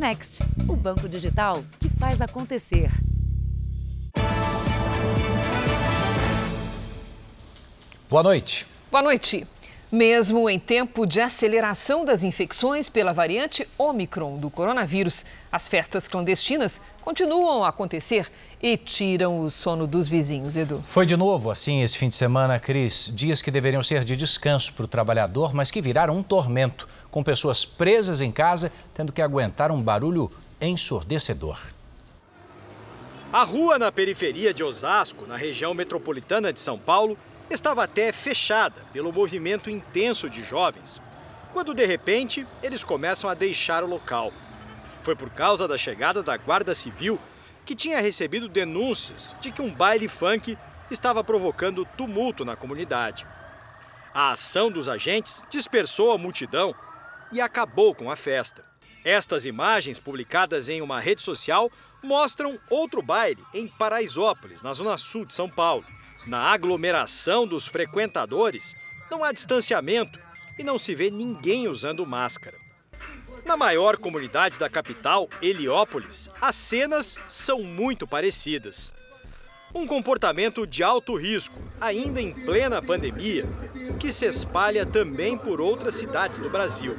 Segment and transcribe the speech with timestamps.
[0.00, 2.90] Next, o banco digital que faz acontecer.
[8.08, 8.66] Boa noite.
[8.90, 9.46] Boa noite.
[9.92, 16.80] Mesmo em tempo de aceleração das infecções pela variante Omicron do coronavírus, as festas clandestinas
[17.02, 18.30] continuam a acontecer
[18.62, 20.80] e tiram o sono dos vizinhos, Edu.
[20.86, 23.10] Foi de novo assim esse fim de semana, Cris.
[23.12, 27.24] Dias que deveriam ser de descanso para o trabalhador, mas que viraram um tormento, com
[27.24, 30.30] pessoas presas em casa, tendo que aguentar um barulho
[30.60, 31.60] ensurdecedor.
[33.32, 37.18] A rua na periferia de Osasco, na região metropolitana de São Paulo,
[37.50, 41.02] estava até fechada pelo movimento intenso de jovens,
[41.52, 44.32] quando de repente eles começam a deixar o local.
[45.02, 47.18] Foi por causa da chegada da Guarda Civil
[47.64, 50.56] que tinha recebido denúncias de que um baile funk
[50.90, 53.26] estava provocando tumulto na comunidade.
[54.12, 56.74] A ação dos agentes dispersou a multidão
[57.32, 58.64] e acabou com a festa.
[59.04, 61.70] Estas imagens, publicadas em uma rede social,
[62.02, 65.84] mostram outro baile em Paraisópolis, na zona sul de São Paulo.
[66.26, 68.76] Na aglomeração dos frequentadores,
[69.10, 70.18] não há distanciamento
[70.58, 72.56] e não se vê ninguém usando máscara.
[73.44, 78.92] Na maior comunidade da capital, Heliópolis, as cenas são muito parecidas.
[79.74, 83.46] Um comportamento de alto risco, ainda em plena pandemia,
[83.98, 86.94] que se espalha também por outras cidades do Brasil.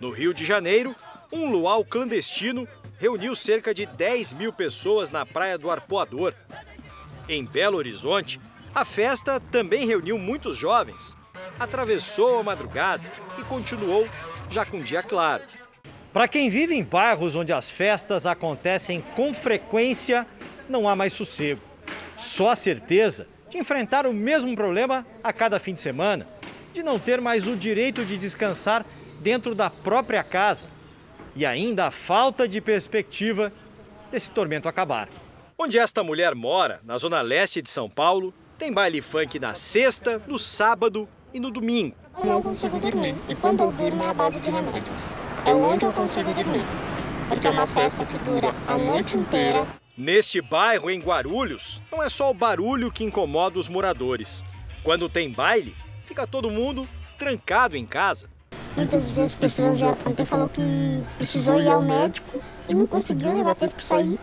[0.00, 0.96] No Rio de Janeiro,
[1.32, 2.66] um luau clandestino
[2.98, 6.34] reuniu cerca de 10 mil pessoas na Praia do Arpoador.
[7.28, 8.40] Em Belo Horizonte,
[8.74, 11.16] a festa também reuniu muitos jovens.
[11.58, 13.04] Atravessou a madrugada
[13.38, 14.08] e continuou
[14.48, 15.42] já com dia claro.
[16.12, 20.26] Para quem vive em bairros onde as festas acontecem com frequência,
[20.68, 21.60] não há mais sossego.
[22.16, 26.26] Só a certeza de enfrentar o mesmo problema a cada fim de semana,
[26.72, 28.84] de não ter mais o direito de descansar
[29.20, 30.68] dentro da própria casa
[31.34, 33.52] e ainda a falta de perspectiva
[34.10, 35.08] desse tormento acabar.
[35.56, 40.20] Onde esta mulher mora, na zona leste de São Paulo, tem baile funk na sexta,
[40.26, 41.94] no sábado e no domingo.
[42.24, 43.14] Não consigo dormir.
[43.28, 44.98] E quando eu durmo é a base de remédios.
[45.46, 46.64] É onde eu consigo dormir.
[47.28, 49.64] Porque é uma festa que dura a noite inteira.
[49.96, 54.44] Neste bairro, em Guarulhos, não é só o barulho que incomoda os moradores.
[54.82, 58.28] Quando tem baile, fica todo mundo trancado em casa.
[58.76, 63.34] Muitas vezes as pessoas já ontem falou que precisou ir ao médico e não conseguiu
[63.34, 64.18] levar, teve que sair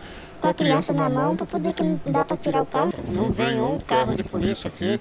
[0.46, 2.92] com a criança na mão para poder que não dá para tirar o carro.
[3.08, 5.00] Não vem um carro de polícia aqui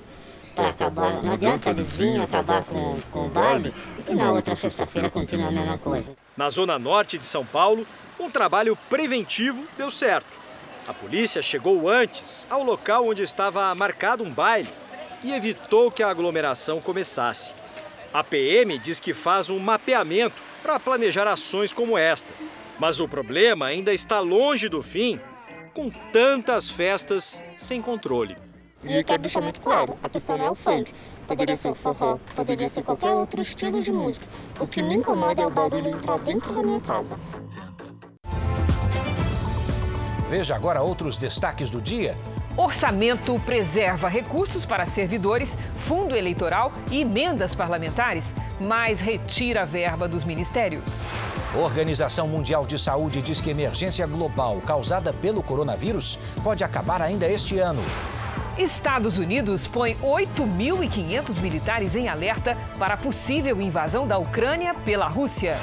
[0.55, 1.21] para acabar.
[1.21, 3.71] Não adianta ele vir acabar com, com o baile
[4.07, 6.13] e na outra sexta-feira continua a mesma coisa.
[6.35, 7.85] Na zona norte de São Paulo,
[8.19, 10.35] um trabalho preventivo deu certo.
[10.87, 14.69] A polícia chegou antes ao local onde estava marcado um baile
[15.23, 17.53] e evitou que a aglomeração começasse.
[18.11, 22.33] A PM diz que faz um mapeamento para planejar ações como esta.
[22.79, 25.19] Mas o problema ainda está longe do fim,
[25.75, 28.35] com tantas festas sem controle.
[28.81, 30.93] E eu quero deixar muito claro, a questão não é o funk.
[31.27, 34.25] Poderia ser o forró, poderia ser qualquer outro estilo de música.
[34.59, 37.17] O que me incomoda é o barulho entrar dentro da minha casa.
[40.29, 42.15] Veja agora outros destaques do dia.
[42.55, 50.23] Orçamento preserva recursos para servidores, fundo eleitoral e emendas parlamentares, mas retira a verba dos
[50.23, 51.03] ministérios.
[51.57, 57.59] Organização Mundial de Saúde diz que emergência global causada pelo coronavírus pode acabar ainda este
[57.59, 57.81] ano.
[58.57, 65.57] Estados Unidos põe 8.500 militares em alerta para a possível invasão da Ucrânia pela Rússia.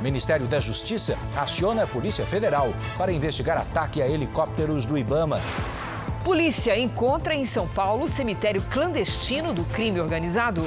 [0.00, 5.40] Ministério da Justiça aciona a Polícia Federal para investigar ataque a helicópteros do Ibama.
[6.22, 10.62] Polícia encontra em São Paulo cemitério clandestino do crime organizado.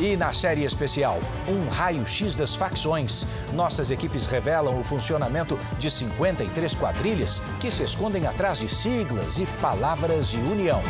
[0.00, 3.26] E na série especial, um raio-x das facções.
[3.52, 9.44] Nossas equipes revelam o funcionamento de 53 quadrilhas que se escondem atrás de siglas e
[9.60, 10.80] palavras de união.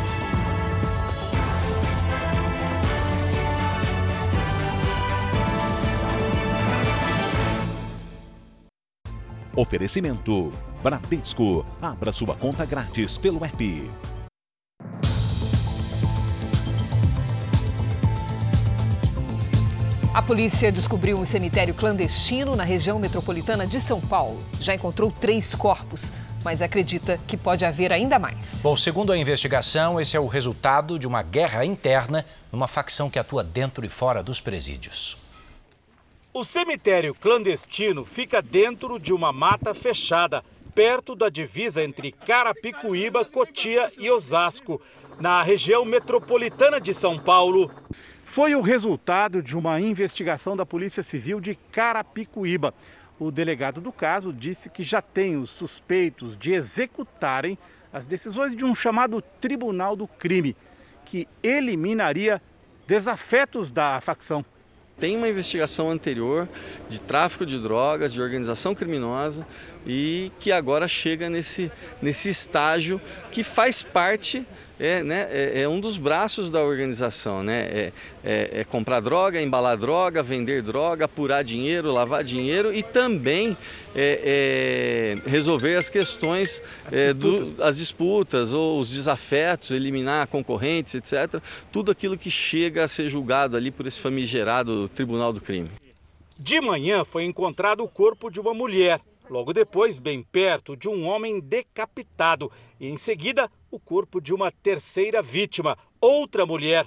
[9.53, 11.65] Oferecimento: Bradesco.
[11.81, 13.91] Abra sua conta grátis pelo app.
[20.13, 24.37] A polícia descobriu um cemitério clandestino na região metropolitana de São Paulo.
[24.59, 26.11] Já encontrou três corpos,
[26.43, 28.59] mas acredita que pode haver ainda mais.
[28.61, 33.17] Bom, segundo a investigação, esse é o resultado de uma guerra interna numa facção que
[33.17, 35.17] atua dentro e fora dos presídios.
[36.33, 40.43] O cemitério clandestino fica dentro de uma mata fechada,
[40.75, 44.81] perto da divisa entre Carapicuíba, Cotia e Osasco,
[45.21, 47.71] na região metropolitana de São Paulo.
[48.31, 52.73] Foi o resultado de uma investigação da Polícia Civil de Carapicuíba.
[53.19, 57.57] O delegado do caso disse que já tem os suspeitos de executarem
[57.91, 60.55] as decisões de um chamado Tribunal do Crime,
[61.03, 62.41] que eliminaria
[62.87, 64.45] desafetos da facção.
[64.97, 66.47] Tem uma investigação anterior
[66.87, 69.45] de tráfico de drogas, de organização criminosa
[69.85, 73.01] e que agora chega nesse, nesse estágio
[73.31, 74.45] que faz parte
[74.81, 77.59] é, né, é, é, um dos braços da organização, né?
[77.71, 77.93] É,
[78.23, 83.55] é, é, comprar droga, embalar droga, vender droga, apurar dinheiro, lavar dinheiro e também
[83.93, 86.63] é, é, resolver as questões,
[87.15, 91.39] do, as disputas ou os desafetos, eliminar concorrentes, etc.
[91.71, 95.69] Tudo aquilo que chega a ser julgado ali por esse famigerado Tribunal do Crime.
[96.39, 98.99] De manhã foi encontrado o corpo de uma mulher
[99.31, 104.51] Logo depois, bem perto de um homem decapitado e em seguida o corpo de uma
[104.51, 106.85] terceira vítima, outra mulher.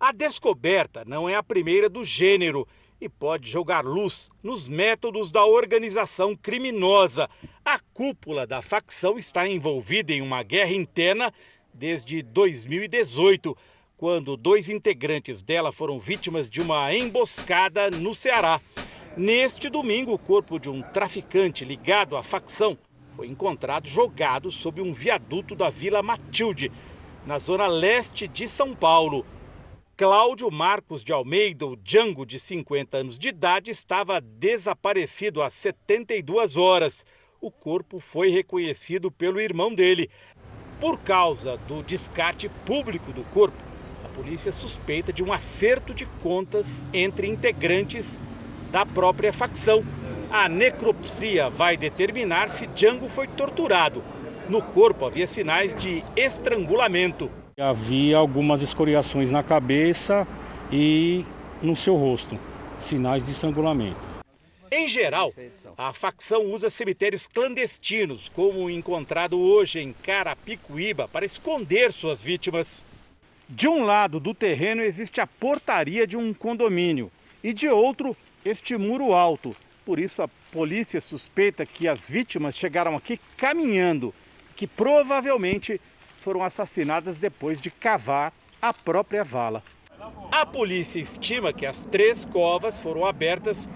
[0.00, 2.66] A descoberta não é a primeira do gênero
[3.00, 7.30] e pode jogar luz nos métodos da organização criminosa.
[7.64, 11.32] A cúpula da facção está envolvida em uma guerra interna
[11.72, 13.56] desde 2018,
[13.96, 18.60] quando dois integrantes dela foram vítimas de uma emboscada no Ceará.
[19.16, 22.76] Neste domingo, o corpo de um traficante ligado à facção
[23.14, 26.72] foi encontrado jogado sob um viaduto da Vila Matilde,
[27.24, 29.24] na zona leste de São Paulo.
[29.96, 36.56] Cláudio Marcos de Almeida, o Django, de 50 anos de idade, estava desaparecido há 72
[36.56, 37.06] horas.
[37.40, 40.10] O corpo foi reconhecido pelo irmão dele.
[40.80, 43.56] Por causa do descarte público do corpo,
[44.04, 48.20] a polícia suspeita de um acerto de contas entre integrantes
[48.74, 49.84] da própria facção.
[50.32, 54.02] A necropsia vai determinar se Django foi torturado.
[54.48, 57.30] No corpo havia sinais de estrangulamento.
[57.56, 60.26] Havia algumas escoriações na cabeça
[60.72, 61.24] e
[61.62, 62.36] no seu rosto,
[62.76, 64.08] sinais de estrangulamento.
[64.72, 65.32] Em geral,
[65.78, 72.84] a facção usa cemitérios clandestinos, como o encontrado hoje em Carapicuíba, para esconder suas vítimas.
[73.48, 77.08] De um lado do terreno existe a portaria de um condomínio
[77.40, 79.56] e de outro este muro alto.
[79.84, 84.14] Por isso a polícia suspeita que as vítimas chegaram aqui caminhando,
[84.56, 85.80] que provavelmente
[86.20, 88.32] foram assassinadas depois de cavar
[88.62, 89.62] a própria vala.
[90.32, 93.68] A polícia estima que as três covas foram abertas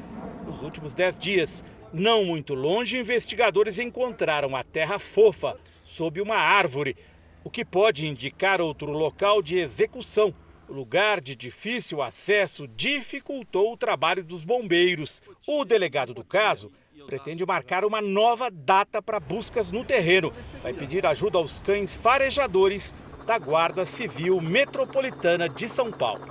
[0.47, 1.65] nos últimos dez dias.
[1.93, 6.97] Não muito longe, investigadores encontraram a terra fofa sob uma árvore,
[7.45, 10.35] o que pode indicar outro local de execução
[10.69, 15.23] lugar de difícil acesso dificultou o trabalho dos bombeiros.
[15.47, 16.71] O delegado do caso
[17.07, 20.33] pretende marcar uma nova data para buscas no terreno.
[20.63, 22.95] Vai pedir ajuda aos cães farejadores
[23.27, 26.27] da Guarda Civil Metropolitana de São Paulo.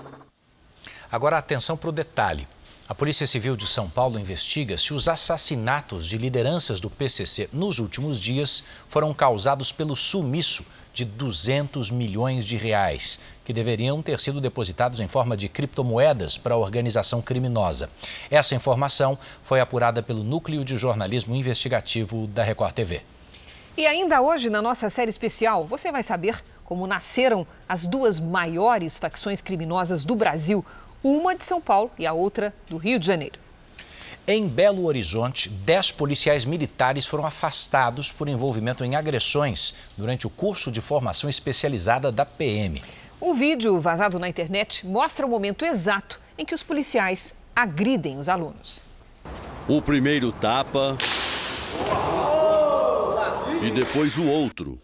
[1.12, 2.48] Agora atenção para o detalhe.
[2.90, 7.80] A Polícia Civil de São Paulo investiga se os assassinatos de lideranças do PCC nos
[7.80, 10.66] últimos dias foram causados pelo sumiço
[10.98, 16.56] de 200 milhões de reais, que deveriam ter sido depositados em forma de criptomoedas para
[16.56, 17.88] a organização criminosa.
[18.32, 23.02] Essa informação foi apurada pelo Núcleo de Jornalismo Investigativo da Record TV.
[23.78, 28.98] E ainda hoje, na nossa série especial, você vai saber como nasceram as duas maiores
[28.98, 30.66] facções criminosas do Brasil,
[31.04, 33.47] uma de São Paulo e a outra do Rio de Janeiro.
[34.30, 40.70] Em Belo Horizonte, 10 policiais militares foram afastados por envolvimento em agressões durante o curso
[40.70, 42.84] de formação especializada da PM.
[43.22, 48.28] Um vídeo vazado na internet mostra o momento exato em que os policiais agridem os
[48.28, 48.86] alunos.
[49.66, 50.98] O primeiro tapa.
[53.64, 54.78] E depois o outro.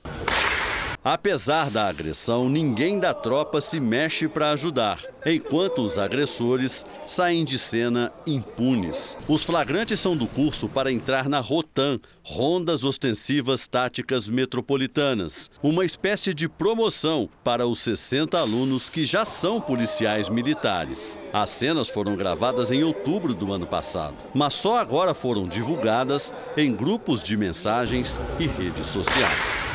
[1.04, 7.60] Apesar da agressão, ninguém da tropa se mexe para ajudar, enquanto os agressores saem de
[7.60, 9.18] cena impunes.
[9.28, 16.34] Os flagrantes são do curso para entrar na ROTAN, Rondas Ostensivas Táticas Metropolitanas, uma espécie
[16.34, 21.18] de promoção para os 60 alunos que já são policiais militares.
[21.34, 26.74] As cenas foram gravadas em outubro do ano passado, mas só agora foram divulgadas em
[26.74, 29.73] grupos de mensagens e redes sociais.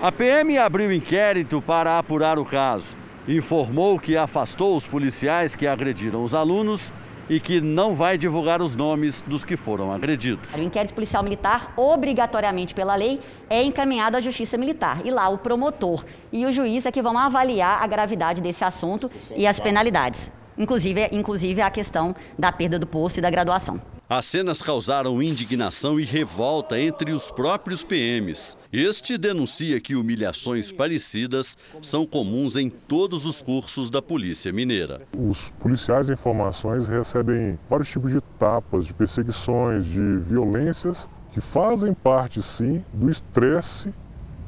[0.00, 2.96] A PM abriu inquérito para apurar o caso.
[3.26, 6.92] Informou que afastou os policiais que agrediram os alunos
[7.28, 10.54] e que não vai divulgar os nomes dos que foram agredidos.
[10.54, 15.00] O inquérito policial militar, obrigatoriamente pela lei, é encaminhado à Justiça Militar.
[15.04, 19.10] E lá o promotor e o juiz é que vão avaliar a gravidade desse assunto
[19.36, 20.30] e as penalidades.
[20.56, 23.80] Inclusive, inclusive a questão da perda do posto e da graduação.
[24.10, 28.56] As cenas causaram indignação e revolta entre os próprios PMs.
[28.72, 35.02] Este denuncia que humilhações parecidas são comuns em todos os cursos da Polícia Mineira.
[35.14, 41.92] Os policiais de informações recebem vários tipos de tapas, de perseguições, de violências que fazem
[41.92, 43.92] parte, sim, do estresse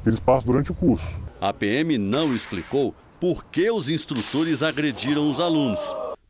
[0.01, 1.07] que eles passam durante o curso.
[1.39, 5.79] A PM não explicou por que os instrutores agrediram os alunos.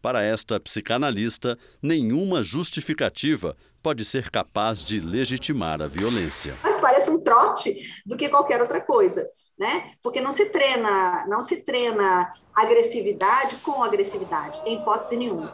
[0.02, 6.56] Para esta psicanalista, nenhuma justificativa pode ser capaz de legitimar a violência.
[6.64, 9.24] Mas parece um trote do que qualquer outra coisa,
[9.60, 9.92] né?
[10.02, 15.54] Porque não se treina, não se treina agressividade com agressividade, em hipótese nenhuma.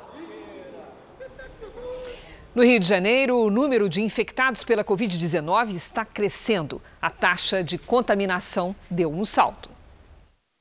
[2.56, 6.82] No Rio de Janeiro, o número de infectados pela Covid-19 está crescendo.
[7.02, 9.77] A taxa de contaminação deu um salto.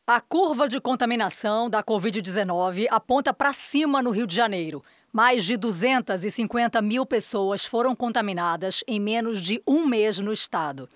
[0.09, 4.81] A curva de contaminação da Covid-19 aponta para cima no Rio de Janeiro.
[5.13, 10.89] Mais de 250 mil pessoas foram contaminadas em menos de um mês no estado.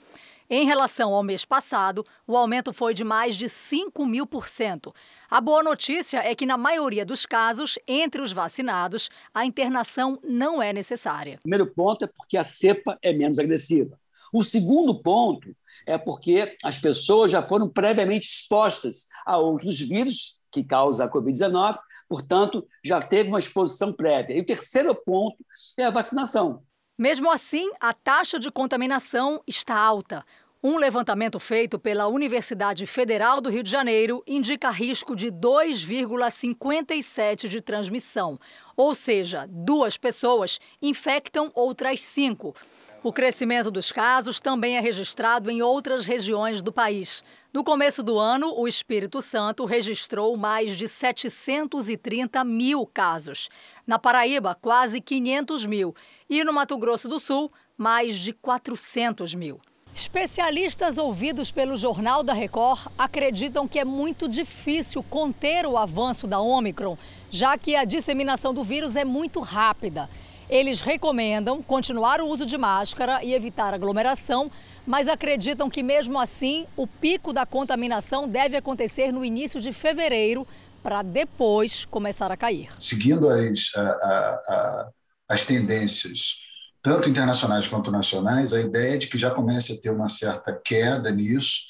[0.48, 4.94] Em relação ao mês passado, o aumento foi de mais de 5 mil por cento.
[5.28, 10.62] A boa notícia é que, na maioria dos casos, entre os vacinados, a internação não
[10.62, 11.38] é necessária.
[11.38, 13.98] O primeiro ponto é porque a cepa é menos agressiva.
[14.32, 15.52] O segundo ponto
[15.90, 21.76] é porque as pessoas já foram previamente expostas a outros vírus que causam a Covid-19,
[22.08, 24.36] portanto, já teve uma exposição prévia.
[24.36, 25.36] E o terceiro ponto
[25.76, 26.62] é a vacinação.
[26.98, 30.24] Mesmo assim, a taxa de contaminação está alta.
[30.62, 37.62] Um levantamento feito pela Universidade Federal do Rio de Janeiro indica risco de 2,57 de
[37.62, 38.38] transmissão,
[38.76, 42.54] ou seja, duas pessoas infectam outras cinco.
[43.02, 47.24] O crescimento dos casos também é registrado em outras regiões do país.
[47.50, 53.48] No começo do ano, o Espírito Santo registrou mais de 730 mil casos.
[53.86, 55.94] Na Paraíba, quase 500 mil.
[56.28, 59.58] E no Mato Grosso do Sul, mais de 400 mil.
[59.94, 66.38] Especialistas ouvidos pelo Jornal da Record acreditam que é muito difícil conter o avanço da
[66.38, 66.98] Omicron,
[67.30, 70.06] já que a disseminação do vírus é muito rápida.
[70.50, 74.50] Eles recomendam continuar o uso de máscara e evitar aglomeração,
[74.84, 80.44] mas acreditam que, mesmo assim, o pico da contaminação deve acontecer no início de fevereiro,
[80.82, 82.68] para depois começar a cair.
[82.80, 84.90] Seguindo as, a, a,
[85.28, 86.38] as tendências,
[86.82, 90.52] tanto internacionais quanto nacionais, a ideia é de que já comece a ter uma certa
[90.52, 91.60] queda nisso,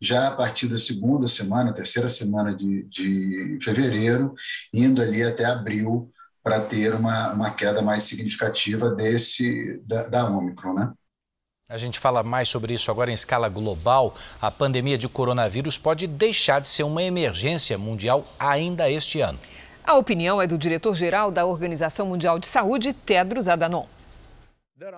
[0.00, 4.34] já a partir da segunda semana, terceira semana de, de fevereiro,
[4.72, 6.10] indo ali até abril
[6.42, 10.92] para ter uma, uma queda mais significativa desse da, da Omicron, né?
[11.68, 14.14] A gente fala mais sobre isso agora em escala global.
[14.42, 19.38] A pandemia de coronavírus pode deixar de ser uma emergência mundial ainda este ano.
[19.84, 23.86] A opinião é do diretor-geral da Organização Mundial de Saúde, Tedros Adhanom.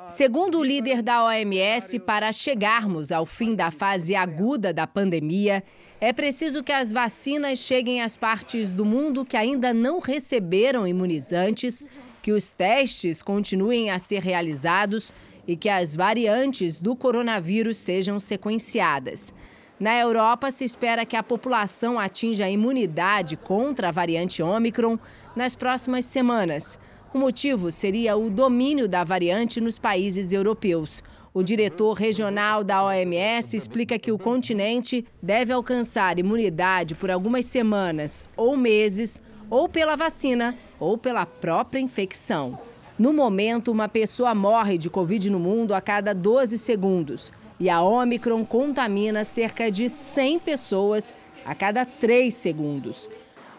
[0.07, 5.63] Segundo o líder da OMS, para chegarmos ao fim da fase aguda da pandemia,
[6.03, 11.81] é preciso que as vacinas cheguem às partes do mundo que ainda não receberam imunizantes,
[12.21, 15.13] que os testes continuem a ser realizados
[15.47, 19.33] e que as variantes do coronavírus sejam sequenciadas.
[19.79, 24.99] Na Europa, se espera que a população atinja a imunidade contra a variante Ômicron
[25.37, 26.81] nas próximas semanas.
[27.15, 31.01] O motivo seria o domínio da variante nos países europeus.
[31.35, 38.23] O diretor regional da OMS explica que o continente deve alcançar imunidade por algumas semanas
[38.37, 42.59] ou meses, ou pela vacina, ou pela própria infecção.
[42.99, 47.81] No momento, uma pessoa morre de Covid no mundo a cada 12 segundos e a
[47.81, 51.15] Omicron contamina cerca de 100 pessoas
[51.47, 53.09] a cada 3 segundos.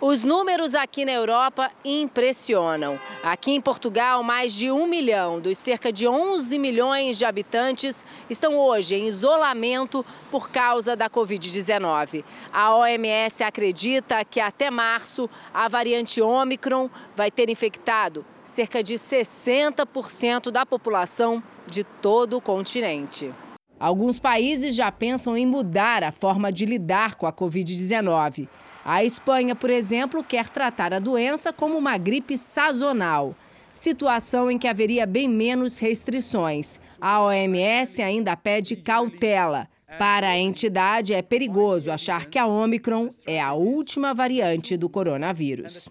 [0.05, 2.99] Os números aqui na Europa impressionam.
[3.23, 8.57] Aqui em Portugal, mais de um milhão dos cerca de 11 milhões de habitantes estão
[8.57, 12.21] hoje em isolamento por causa da Covid-19.
[12.51, 20.51] A OMS acredita que até março a variante Omicron vai ter infectado cerca de 60%
[20.51, 23.33] da população de todo o continente.
[23.79, 28.49] Alguns países já pensam em mudar a forma de lidar com a Covid-19.
[28.85, 33.33] A Espanha, por exemplo, quer tratar a doença como uma gripe sazonal,
[33.73, 36.79] situação em que haveria bem menos restrições.
[36.99, 39.69] A OMS ainda pede cautela.
[39.97, 45.87] Para a entidade, é perigoso achar que a Omicron é a última variante do coronavírus.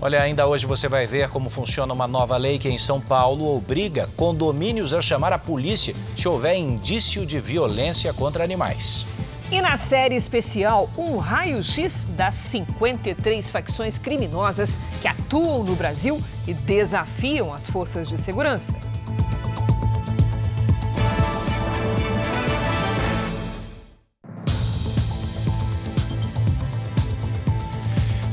[0.00, 3.56] Olha, ainda hoje você vai ver como funciona uma nova lei que em São Paulo
[3.56, 9.06] obriga condomínios a chamar a polícia se houver indício de violência contra animais.
[9.50, 16.52] E na série especial, um raio-x das 53 facções criminosas que atuam no Brasil e
[16.52, 18.74] desafiam as forças de segurança.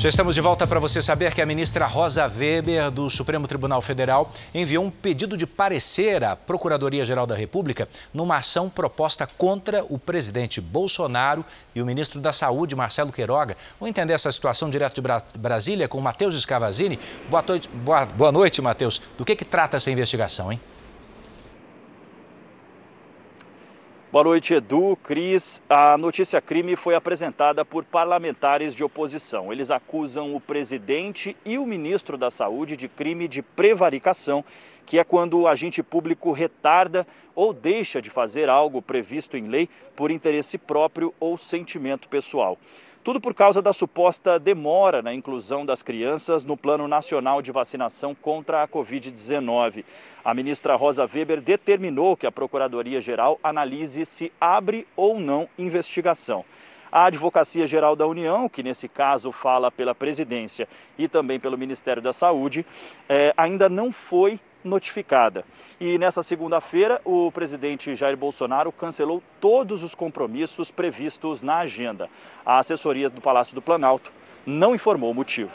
[0.03, 3.81] Já estamos de volta para você saber que a ministra Rosa Weber, do Supremo Tribunal
[3.81, 9.97] Federal, enviou um pedido de parecer à Procuradoria-Geral da República numa ação proposta contra o
[9.97, 13.55] presidente Bolsonaro e o ministro da Saúde, Marcelo Queiroga.
[13.79, 16.99] Vamos entender essa situação direto de Brasília com Matheus Escavazini.
[17.29, 19.01] Boa noite, boa, boa noite Matheus.
[19.17, 20.59] Do que, que trata essa investigação, hein?
[24.13, 25.63] Boa noite, Edu, Cris.
[25.67, 29.51] A notícia crime foi apresentada por parlamentares de oposição.
[29.51, 34.45] Eles acusam o presidente e o ministro da Saúde de crime de prevaricação,
[34.85, 39.67] que é quando o agente público retarda ou deixa de fazer algo previsto em lei
[39.95, 42.59] por interesse próprio ou sentimento pessoal.
[43.03, 48.15] Tudo por causa da suposta demora na inclusão das crianças no Plano Nacional de Vacinação
[48.15, 49.83] contra a Covid-19.
[50.23, 56.45] A ministra Rosa Weber determinou que a Procuradoria-Geral analise se abre ou não investigação.
[56.89, 60.65] A Advocacia Geral da União, que nesse caso fala pela presidência
[60.97, 62.65] e também pelo Ministério da Saúde,
[63.09, 65.43] eh, ainda não foi notificada.
[65.79, 72.09] E nessa segunda-feira, o presidente Jair Bolsonaro cancelou todos os compromissos previstos na agenda.
[72.45, 74.11] A assessoria do Palácio do Planalto
[74.45, 75.51] não informou o motivo.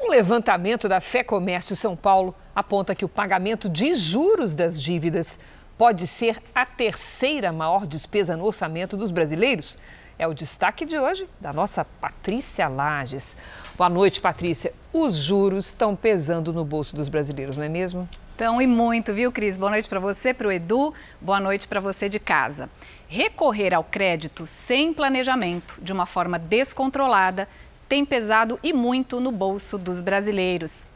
[0.00, 5.38] Um levantamento da Fé Comércio São Paulo aponta que o pagamento de juros das dívidas
[5.76, 9.78] pode ser a terceira maior despesa no orçamento dos brasileiros.
[10.18, 13.36] É o destaque de hoje da nossa Patrícia Lages.
[13.76, 14.74] Boa noite, Patrícia.
[14.92, 18.08] Os juros estão pesando no bolso dos brasileiros, não é mesmo?
[18.32, 19.56] Estão e muito, viu, Cris?
[19.56, 20.92] Boa noite para você, para o Edu.
[21.20, 22.68] Boa noite para você de casa.
[23.06, 27.48] Recorrer ao crédito sem planejamento, de uma forma descontrolada,
[27.88, 30.88] tem pesado e muito no bolso dos brasileiros.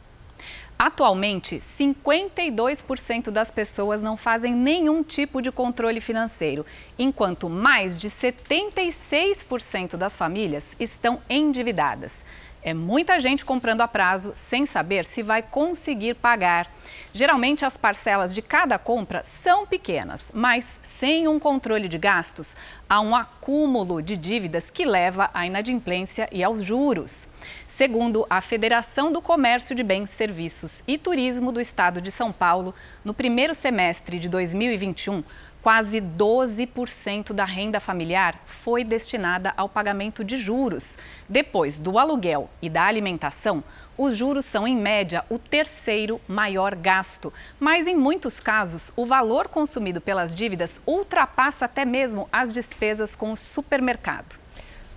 [0.77, 6.65] Atualmente, 52% das pessoas não fazem nenhum tipo de controle financeiro,
[6.97, 12.23] enquanto mais de 76% das famílias estão endividadas.
[12.65, 16.71] É muita gente comprando a prazo sem saber se vai conseguir pagar.
[17.11, 22.55] Geralmente, as parcelas de cada compra são pequenas, mas sem um controle de gastos,
[22.87, 27.27] há um acúmulo de dívidas que leva à inadimplência e aos juros.
[27.75, 32.71] Segundo a Federação do Comércio de Bens, Serviços e Turismo do Estado de São Paulo,
[33.03, 35.23] no primeiro semestre de 2021,
[35.59, 40.99] quase 12% da renda familiar foi destinada ao pagamento de juros.
[41.27, 43.63] Depois do aluguel e da alimentação,
[43.97, 47.33] os juros são, em média, o terceiro maior gasto.
[47.59, 53.31] Mas, em muitos casos, o valor consumido pelas dívidas ultrapassa até mesmo as despesas com
[53.31, 54.42] o supermercado.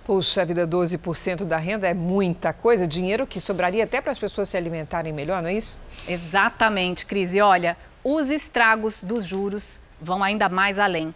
[0.07, 4.47] Puxa vida, 12% da renda é muita coisa, dinheiro que sobraria até para as pessoas
[4.47, 5.81] se alimentarem melhor, não é isso?
[6.07, 7.33] Exatamente, Cris.
[7.33, 11.13] E olha, os estragos dos juros vão ainda mais além.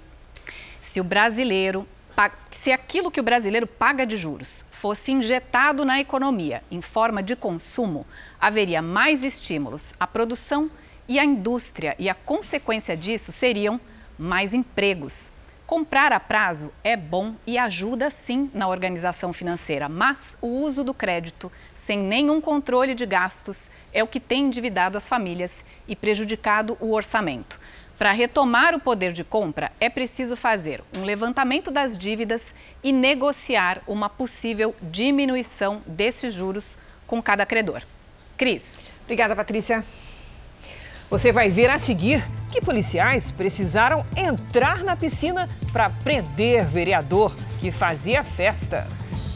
[0.82, 1.88] Se o brasileiro,
[2.50, 7.34] se aquilo que o brasileiro paga de juros fosse injetado na economia em forma de
[7.34, 8.06] consumo,
[8.42, 10.70] haveria mais estímulos à produção
[11.08, 13.80] e à indústria, e a consequência disso seriam
[14.20, 15.32] mais empregos.
[15.72, 20.94] Comprar a prazo é bom e ajuda sim na organização financeira, mas o uso do
[20.94, 26.78] crédito sem nenhum controle de gastos é o que tem endividado as famílias e prejudicado
[26.82, 27.58] o orçamento.
[27.98, 32.54] Para retomar o poder de compra, é preciso fazer um levantamento das dívidas
[32.84, 37.82] e negociar uma possível diminuição desses juros com cada credor.
[38.36, 38.78] Cris.
[39.06, 39.86] Obrigada, Patrícia.
[41.12, 47.70] Você vai ver a seguir que policiais precisaram entrar na piscina para prender vereador que
[47.70, 48.88] fazia festa.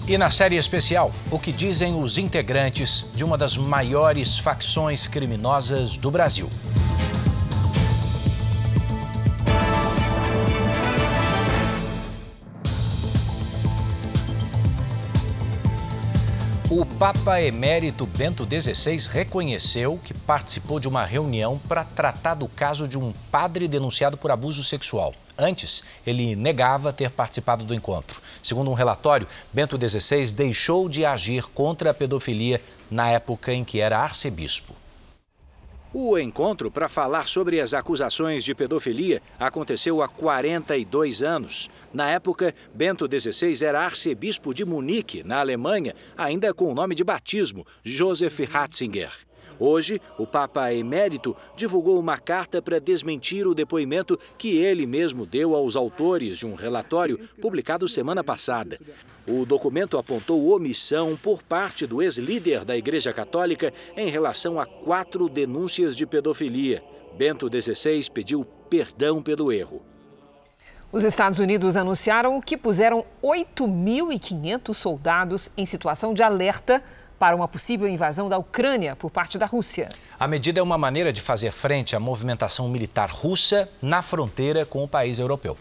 [0.07, 5.97] E na série especial, o que dizem os integrantes de uma das maiores facções criminosas
[5.97, 6.47] do Brasil.
[16.77, 22.85] O Papa Emérito Bento XVI reconheceu que participou de uma reunião para tratar do caso
[22.85, 25.13] de um padre denunciado por abuso sexual.
[25.37, 28.21] Antes, ele negava ter participado do encontro.
[28.43, 32.59] Segundo um relatório, Bento XVI deixou de agir contra a pedofilia
[32.91, 34.75] na época em que era arcebispo.
[35.97, 41.69] O encontro para falar sobre as acusações de pedofilia aconteceu há 42 anos.
[41.93, 47.03] Na época, Bento XVI era arcebispo de Munique, na Alemanha, ainda com o nome de
[47.05, 49.24] batismo, Joseph Ratzinger.
[49.59, 55.55] Hoje, o Papa Emérito divulgou uma carta para desmentir o depoimento que ele mesmo deu
[55.55, 58.79] aos autores de um relatório publicado semana passada.
[59.27, 65.27] O documento apontou omissão por parte do ex-líder da Igreja Católica em relação a quatro
[65.27, 66.83] denúncias de pedofilia.
[67.17, 69.81] Bento XVI pediu perdão pelo erro.
[70.91, 76.83] Os Estados Unidos anunciaram que puseram 8.500 soldados em situação de alerta
[77.19, 79.89] para uma possível invasão da Ucrânia por parte da Rússia.
[80.19, 84.83] A medida é uma maneira de fazer frente à movimentação militar russa na fronteira com
[84.83, 85.57] o país europeu.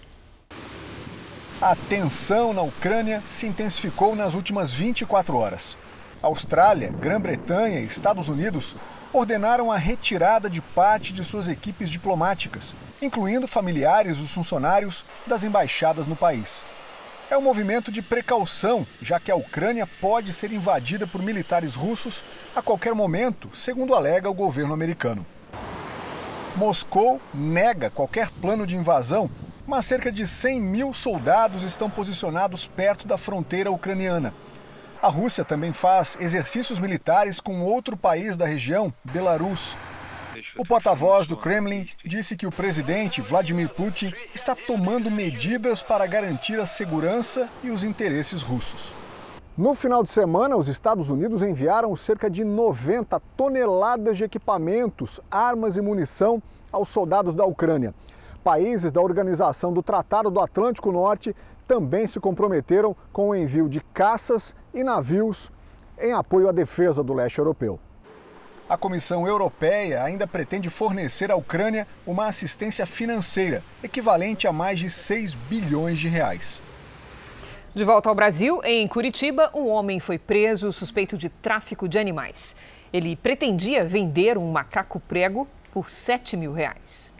[1.60, 5.76] A tensão na Ucrânia se intensificou nas últimas 24 horas.
[6.20, 8.76] Austrália, Grã-Bretanha e Estados Unidos
[9.12, 16.06] ordenaram a retirada de parte de suas equipes diplomáticas, incluindo familiares dos funcionários das embaixadas
[16.06, 16.64] no país.
[17.30, 22.22] É um movimento de precaução, já que a Ucrânia pode ser invadida por militares russos
[22.54, 25.24] a qualquer momento, segundo alega o governo americano.
[26.54, 29.30] Moscou nega qualquer plano de invasão,
[29.66, 34.34] mas cerca de 100 mil soldados estão posicionados perto da fronteira ucraniana.
[35.00, 39.76] A Rússia também faz exercícios militares com outro país da região, Belarus.
[40.56, 46.60] O porta-voz do Kremlin disse que o presidente Vladimir Putin está tomando medidas para garantir
[46.60, 48.92] a segurança e os interesses russos.
[49.58, 55.76] No final de semana, os Estados Unidos enviaram cerca de 90 toneladas de equipamentos, armas
[55.76, 56.40] e munição
[56.70, 57.92] aos soldados da Ucrânia.
[58.44, 61.34] Países da Organização do Tratado do Atlântico Norte
[61.66, 65.50] também se comprometeram com o envio de caças e navios
[65.98, 67.80] em apoio à defesa do leste europeu.
[68.66, 74.88] A Comissão Europeia ainda pretende fornecer à Ucrânia uma assistência financeira equivalente a mais de
[74.88, 76.62] 6 bilhões de reais.
[77.74, 82.56] De volta ao Brasil, em Curitiba, um homem foi preso suspeito de tráfico de animais.
[82.90, 87.14] Ele pretendia vender um macaco prego por 7 mil reais.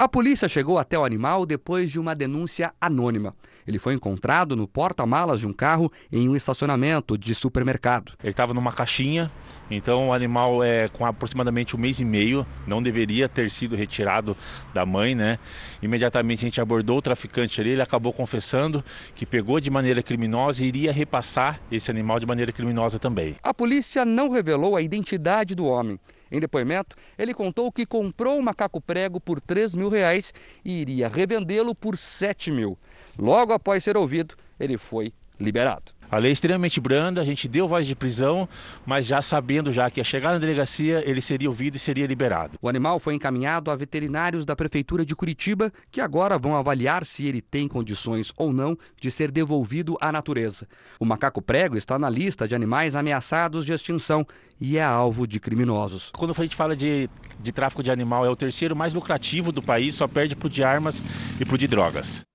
[0.00, 3.36] A polícia chegou até o animal depois de uma denúncia anônima.
[3.66, 8.14] Ele foi encontrado no porta-malas de um carro em um estacionamento de supermercado.
[8.22, 9.30] Ele estava numa caixinha,
[9.70, 14.34] então o animal é com aproximadamente um mês e meio, não deveria ter sido retirado
[14.72, 15.38] da mãe, né?
[15.82, 18.82] Imediatamente a gente abordou o traficante ali, ele acabou confessando
[19.14, 23.36] que pegou de maneira criminosa e iria repassar esse animal de maneira criminosa também.
[23.42, 26.00] A polícia não revelou a identidade do homem.
[26.30, 30.32] Em depoimento, ele contou que comprou o macaco prego por 3 mil reais
[30.64, 32.78] e iria revendê-lo por 7 mil.
[33.18, 35.99] Logo após ser ouvido, ele foi liberado.
[36.10, 38.48] A lei é extremamente branda, a gente deu voz de prisão,
[38.84, 42.58] mas já sabendo já que a chegar na delegacia ele seria ouvido e seria liberado.
[42.60, 47.26] O animal foi encaminhado a veterinários da prefeitura de Curitiba, que agora vão avaliar se
[47.26, 50.66] ele tem condições ou não de ser devolvido à natureza.
[50.98, 54.26] O macaco prego está na lista de animais ameaçados de extinção
[54.60, 56.10] e é alvo de criminosos.
[56.16, 59.62] Quando a gente fala de, de tráfico de animal, é o terceiro mais lucrativo do
[59.62, 61.00] país, só perde para o de armas
[61.38, 62.28] e para o de drogas.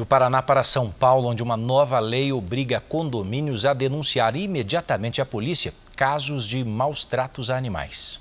[0.00, 5.26] Do Paraná para São Paulo, onde uma nova lei obriga condomínios a denunciar imediatamente à
[5.26, 8.18] polícia casos de maus tratos a animais.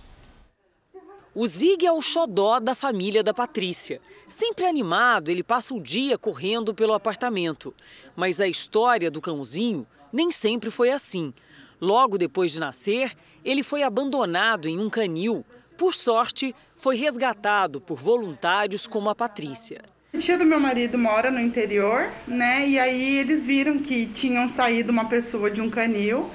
[1.33, 4.01] O Zig é o xodó da família da Patrícia.
[4.27, 7.73] Sempre animado, ele passa o dia correndo pelo apartamento.
[8.13, 11.33] Mas a história do cãozinho nem sempre foi assim.
[11.79, 15.45] Logo depois de nascer, ele foi abandonado em um canil.
[15.77, 19.81] Por sorte, foi resgatado por voluntários como a Patrícia.
[20.11, 22.67] A tia do meu marido mora no interior, né?
[22.67, 26.31] E aí eles viram que tinham saído uma pessoa de um canil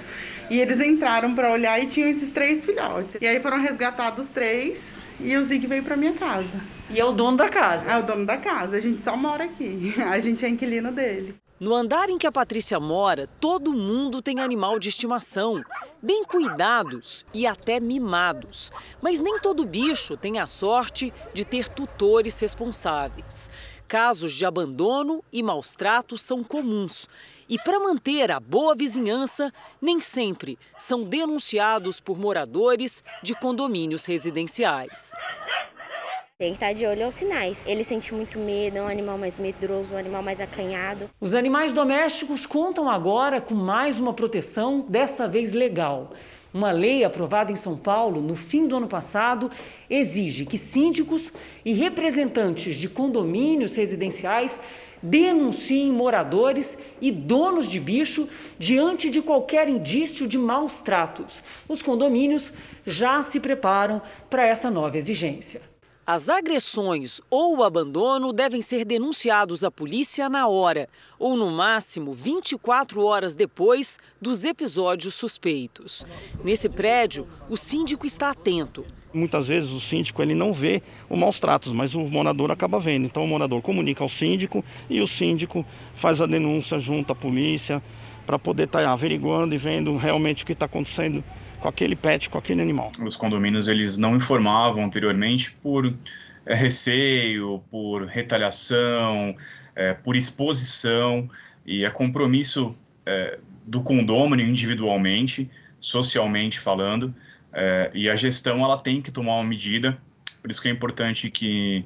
[0.49, 3.17] e eles entraram para olhar e tinham esses três filhotes.
[3.21, 6.61] E aí foram resgatados três e o Zig veio para minha casa.
[6.89, 7.91] E é o dono da casa?
[7.91, 8.77] É o dono da casa.
[8.77, 9.93] A gente só mora aqui.
[10.09, 11.35] A gente é inquilino dele.
[11.65, 15.65] No andar em que a Patrícia mora, todo mundo tem animal de estimação,
[16.03, 18.71] bem cuidados e até mimados.
[19.01, 23.49] Mas nem todo bicho tem a sorte de ter tutores responsáveis.
[23.89, 27.09] Casos de abandono e maus tratos são comuns.
[27.49, 29.51] E para manter a boa vizinhança,
[29.81, 35.15] nem sempre são denunciados por moradores de condomínios residenciais.
[36.37, 37.65] Tem que estar de olho aos sinais.
[37.65, 41.09] Ele sente muito medo, é um animal mais medroso, um animal mais acanhado.
[41.21, 46.11] Os animais domésticos contam agora com mais uma proteção, desta vez legal.
[46.53, 49.49] Uma lei aprovada em São Paulo no fim do ano passado
[49.89, 51.33] exige que síndicos
[51.65, 54.59] e representantes de condomínios residenciais
[55.01, 61.45] denunciem moradores e donos de bicho diante de qualquer indício de maus tratos.
[61.69, 62.53] Os condomínios
[62.85, 65.74] já se preparam para essa nova exigência.
[66.07, 70.87] As agressões ou o abandono devem ser denunciados à polícia na hora,
[71.19, 76.05] ou no máximo 24 horas depois dos episódios suspeitos.
[76.45, 78.85] Nesse prédio, o síndico está atento.
[79.15, 83.07] Muitas vezes o síndico ele não vê o maus tratos, mas o morador acaba vendo.
[83.07, 85.65] Então o morador comunica ao síndico e o síndico
[85.95, 87.83] faz a denúncia junto à polícia
[88.27, 91.25] para poder estar tá averiguando e vendo realmente o que está acontecendo
[91.65, 92.93] com aquele pet, com aquele animal.
[93.03, 95.91] Os condomínios eles não informavam anteriormente por
[96.45, 99.35] é, receio, por retaliação,
[99.75, 101.27] é, por exposição
[101.65, 105.51] e é compromisso é, do condômino individualmente,
[105.81, 107.15] socialmente falando,
[107.51, 109.97] é, e a gestão ela tem que tomar uma medida.
[110.43, 111.83] Por isso que é importante que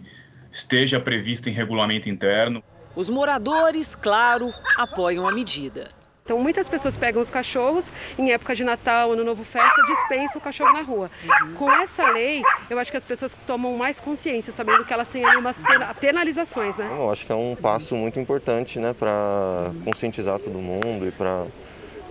[0.51, 2.64] esteja previsto em regulamento interno.
[2.97, 5.98] Os moradores, claro, apoiam a medida.
[6.29, 10.41] Então, muitas pessoas pegam os cachorros em época de Natal, Ano Novo, festa, dispensam o
[10.43, 11.11] cachorro na rua.
[11.25, 11.55] Uhum.
[11.55, 15.25] Com essa lei, eu acho que as pessoas tomam mais consciência, sabendo que elas têm
[15.25, 15.62] ali umas
[15.99, 16.87] penalizações, né?
[16.91, 21.47] Eu acho que é um passo muito importante, né, para conscientizar todo mundo e para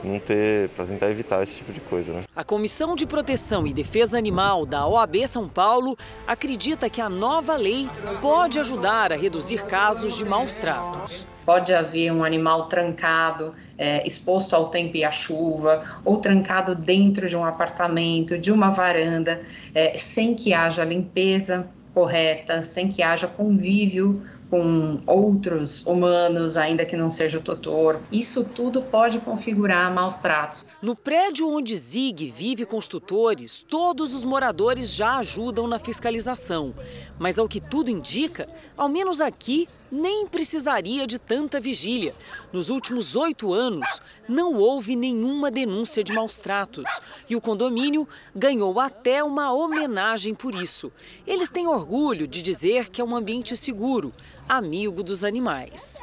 [0.03, 2.13] não ter, para tentar evitar esse tipo de coisa.
[2.13, 2.23] Né?
[2.35, 7.55] A Comissão de Proteção e Defesa Animal da OAB São Paulo acredita que a nova
[7.55, 7.87] lei
[8.19, 11.27] pode ajudar a reduzir casos de maus tratos.
[11.47, 17.29] Pode haver um animal trancado, é, exposto ao tempo e à chuva, ou trancado dentro
[17.29, 19.41] de um apartamento, de uma varanda,
[19.73, 26.95] é, sem que haja limpeza correta, sem que haja convívio com outros humanos, ainda que
[26.95, 27.99] não seja o tutor.
[28.11, 30.65] Isso tudo pode configurar maus tratos.
[30.81, 36.73] No prédio onde Zig vive com os tutores, todos os moradores já ajudam na fiscalização.
[37.19, 42.13] Mas ao que tudo indica, ao menos aqui, nem precisaria de tanta vigília.
[42.51, 46.89] Nos últimos oito anos, não houve nenhuma denúncia de maus tratos.
[47.29, 50.91] E o condomínio ganhou até uma homenagem por isso.
[51.25, 54.11] Eles têm orgulho de dizer que é um ambiente seguro,
[54.47, 55.99] amigo dos animais.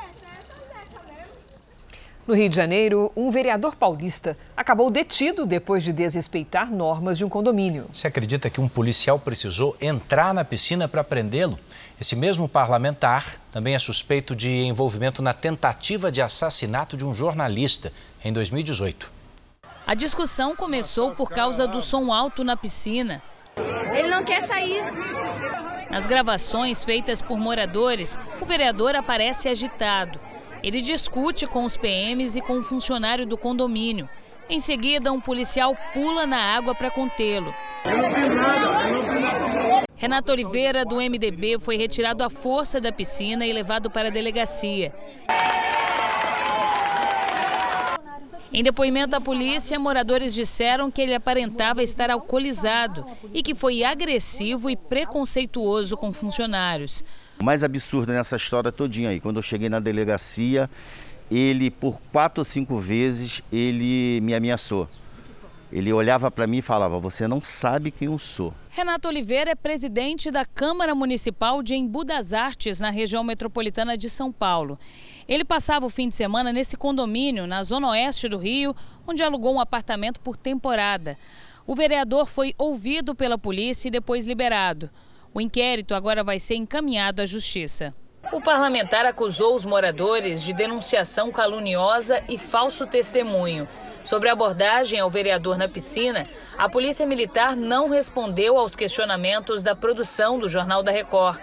[2.26, 7.28] No Rio de Janeiro, um vereador paulista acabou detido depois de desrespeitar normas de um
[7.28, 7.86] condomínio.
[7.92, 11.58] Você acredita que um policial precisou entrar na piscina para prendê-lo?
[12.00, 17.92] Esse mesmo parlamentar também é suspeito de envolvimento na tentativa de assassinato de um jornalista
[18.24, 19.12] em 2018.
[19.86, 23.22] A discussão começou por causa do som alto na piscina.
[23.92, 24.82] Ele não quer sair.
[25.90, 30.18] Nas gravações feitas por moradores, o vereador aparece agitado.
[30.64, 34.08] Ele discute com os PMs e com um funcionário do condomínio.
[34.48, 37.54] Em seguida, um policial pula na água para contê-lo.
[39.94, 44.90] Renato Oliveira, do MDB, foi retirado à força da piscina e levado para a delegacia.
[48.50, 54.70] Em depoimento à polícia, moradores disseram que ele aparentava estar alcoolizado e que foi agressivo
[54.70, 57.04] e preconceituoso com funcionários.
[57.40, 60.70] O mais absurdo nessa história todinha aí, quando eu cheguei na delegacia,
[61.30, 64.88] ele por quatro ou cinco vezes ele me ameaçou.
[65.72, 68.54] Ele olhava para mim e falava: "Você não sabe quem eu sou".
[68.70, 74.08] Renato Oliveira é presidente da Câmara Municipal de Embu das Artes, na região metropolitana de
[74.08, 74.78] São Paulo.
[75.26, 79.54] Ele passava o fim de semana nesse condomínio, na zona oeste do Rio, onde alugou
[79.54, 81.18] um apartamento por temporada.
[81.66, 84.90] O vereador foi ouvido pela polícia e depois liberado.
[85.34, 87.92] O inquérito agora vai ser encaminhado à Justiça.
[88.32, 93.66] O parlamentar acusou os moradores de denunciação caluniosa e falso testemunho.
[94.04, 96.22] Sobre a abordagem ao vereador na piscina,
[96.56, 101.40] a Polícia Militar não respondeu aos questionamentos da produção do Jornal da Record.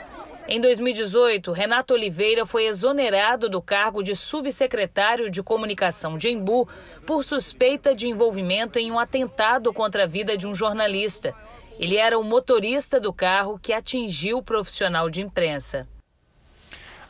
[0.48, 6.68] Em 2018, Renato Oliveira foi exonerado do cargo de subsecretário de comunicação de Embu
[7.06, 11.36] por suspeita de envolvimento em um atentado contra a vida de um jornalista.
[11.80, 15.88] Ele era o motorista do carro que atingiu o profissional de imprensa.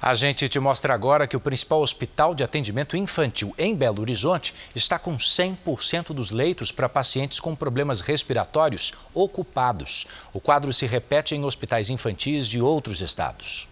[0.01, 4.51] A gente te mostra agora que o principal hospital de atendimento infantil em Belo Horizonte
[4.75, 10.07] está com 100% dos leitos para pacientes com problemas respiratórios ocupados.
[10.33, 13.67] O quadro se repete em hospitais infantis de outros estados.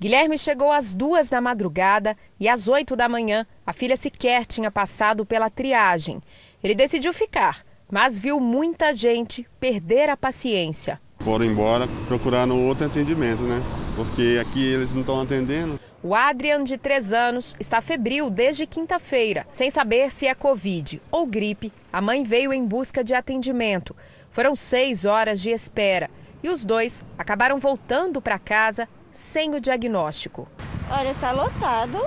[0.00, 4.70] Guilherme chegou às duas da madrugada e às oito da manhã a filha sequer tinha
[4.70, 6.22] passado pela triagem.
[6.64, 10.98] Ele decidiu ficar mas viu muita gente perder a paciência.
[11.20, 13.62] Foram embora procurando outro atendimento, né?
[13.94, 15.78] Porque aqui eles não estão atendendo.
[16.02, 19.46] O Adrian, de 3 anos, está febril desde quinta-feira.
[19.52, 23.94] Sem saber se é Covid ou gripe, a mãe veio em busca de atendimento.
[24.30, 26.08] Foram seis horas de espera
[26.42, 30.48] e os dois acabaram voltando para casa sem o diagnóstico.
[30.90, 31.98] Olha, está lotado.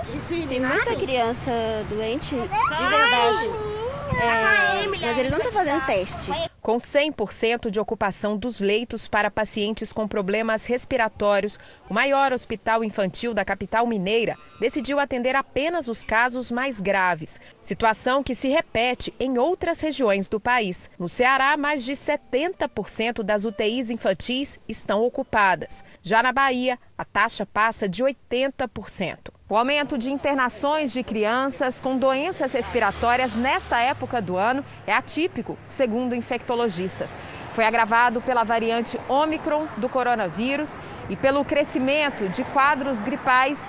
[0.48, 1.52] Tem muita criança
[1.88, 3.76] doente, de verdade.
[4.14, 6.30] É, mas eles não estão fazendo teste.
[6.62, 13.32] Com 100% de ocupação dos leitos para pacientes com problemas respiratórios, o maior hospital infantil
[13.32, 17.40] da capital mineira decidiu atender apenas os casos mais graves.
[17.62, 20.90] Situação que se repete em outras regiões do país.
[20.98, 25.84] No Ceará, mais de 70% das UTIs infantis estão ocupadas.
[26.02, 29.35] Já na Bahia, a taxa passa de 80%.
[29.48, 35.56] O aumento de internações de crianças com doenças respiratórias nesta época do ano é atípico,
[35.68, 37.08] segundo infectologistas.
[37.54, 43.60] Foi agravado pela variante Omicron do coronavírus e pelo crescimento de quadros gripais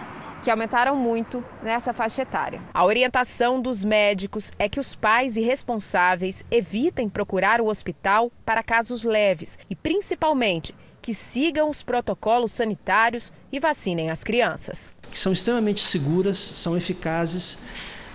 [0.42, 2.60] que aumentaram muito nessa faixa etária.
[2.74, 8.64] A orientação dos médicos é que os pais e responsáveis evitem procurar o hospital para
[8.64, 10.74] casos leves e, principalmente,
[11.08, 17.58] que sigam os protocolos sanitários e vacinem as crianças que são extremamente seguras, são eficazes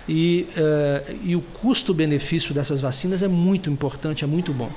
[0.07, 4.69] e, uh, e o custo-benefício dessas vacinas é muito importante, é muito bom.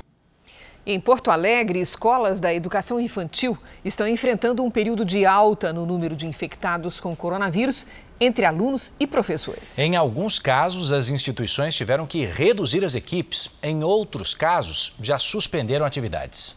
[0.83, 6.15] Em Porto Alegre, escolas da educação infantil estão enfrentando um período de alta no número
[6.15, 7.85] de infectados com coronavírus
[8.19, 9.77] entre alunos e professores.
[9.77, 13.51] Em alguns casos, as instituições tiveram que reduzir as equipes.
[13.61, 16.56] Em outros casos, já suspenderam atividades.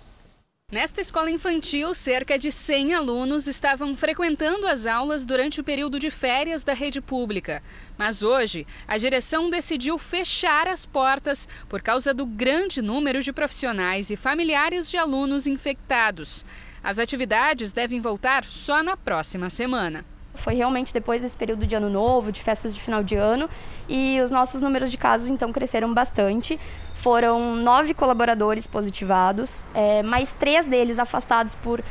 [0.70, 6.12] Nesta escola infantil, cerca de 100 alunos estavam frequentando as aulas durante o período de
[6.12, 7.60] férias da rede pública.
[7.98, 14.10] Mas hoje, a direção decidiu fechar as portas por causa do grande número de profissionais
[14.10, 16.46] e familiares de alunos infectados.
[16.84, 20.04] As atividades devem voltar só na próxima semana.
[20.34, 23.48] Foi realmente depois desse período de ano novo, de festas de final de ano,
[23.88, 26.58] e os nossos números de casos então cresceram bastante.
[26.94, 31.82] Foram nove colaboradores positivados, é, mais três deles afastados por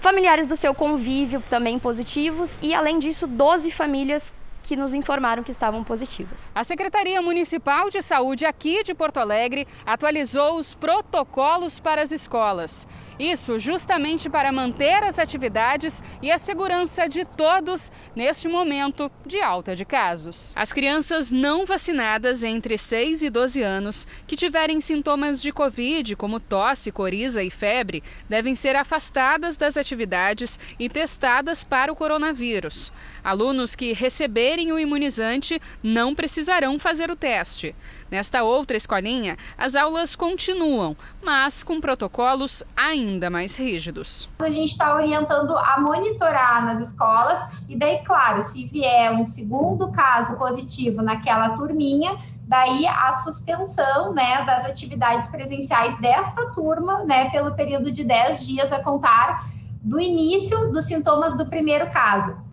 [0.00, 5.50] familiares do seu convívio também positivos, e além disso, 12 famílias que nos informaram que
[5.50, 6.52] estavam positivas.
[6.54, 12.86] A Secretaria Municipal de Saúde aqui de Porto Alegre atualizou os protocolos para as escolas.
[13.20, 19.76] Isso justamente para manter as atividades e a segurança de todos neste momento de alta
[19.76, 20.52] de casos.
[20.56, 26.40] As crianças não vacinadas entre 6 e 12 anos que tiverem sintomas de Covid, como
[26.40, 32.90] tosse, coriza e febre, devem ser afastadas das atividades e testadas para o coronavírus.
[33.22, 37.76] Alunos que receberem o imunizante não precisarão fazer o teste.
[38.10, 44.28] Nesta outra escolinha, as aulas continuam, mas com protocolos ainda mais rígidos.
[44.38, 49.90] A gente está orientando a monitorar nas escolas e daí, claro, se vier um segundo
[49.90, 57.54] caso positivo naquela turminha, daí a suspensão né, das atividades presenciais desta turma, né, pelo
[57.54, 59.48] período de 10 dias a contar
[59.82, 62.49] do início dos sintomas do primeiro caso.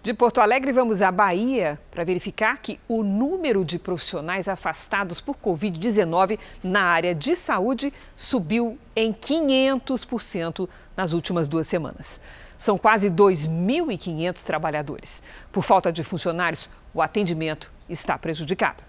[0.00, 5.36] De Porto Alegre, vamos à Bahia para verificar que o número de profissionais afastados por
[5.36, 12.20] Covid-19 na área de saúde subiu em 500% nas últimas duas semanas.
[12.56, 15.20] São quase 2.500 trabalhadores.
[15.50, 18.84] Por falta de funcionários, o atendimento está prejudicado.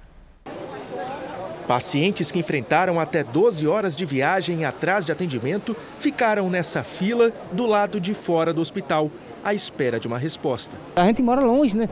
[1.68, 7.66] Pacientes que enfrentaram até 12 horas de viagem atrás de atendimento ficaram nessa fila do
[7.66, 9.12] lado de fora do hospital
[9.44, 10.76] à espera de uma resposta.
[10.96, 11.90] A gente mora longe, né?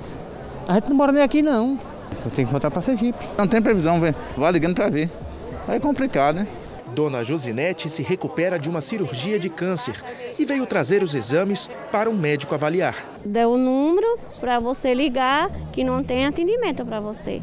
[0.67, 1.79] A gente não mora nem aqui, não.
[2.25, 3.25] Eu tenho que voltar para Sergipe.
[3.37, 4.15] Não tem previsão, velho.
[4.35, 5.09] Vai ligando para ver.
[5.67, 6.47] Aí é complicado, né?
[6.93, 10.03] Dona Josinete se recupera de uma cirurgia de câncer
[10.39, 12.95] e veio trazer os exames para um médico avaliar.
[13.23, 17.41] Deu o número para você ligar que não tem atendimento para você.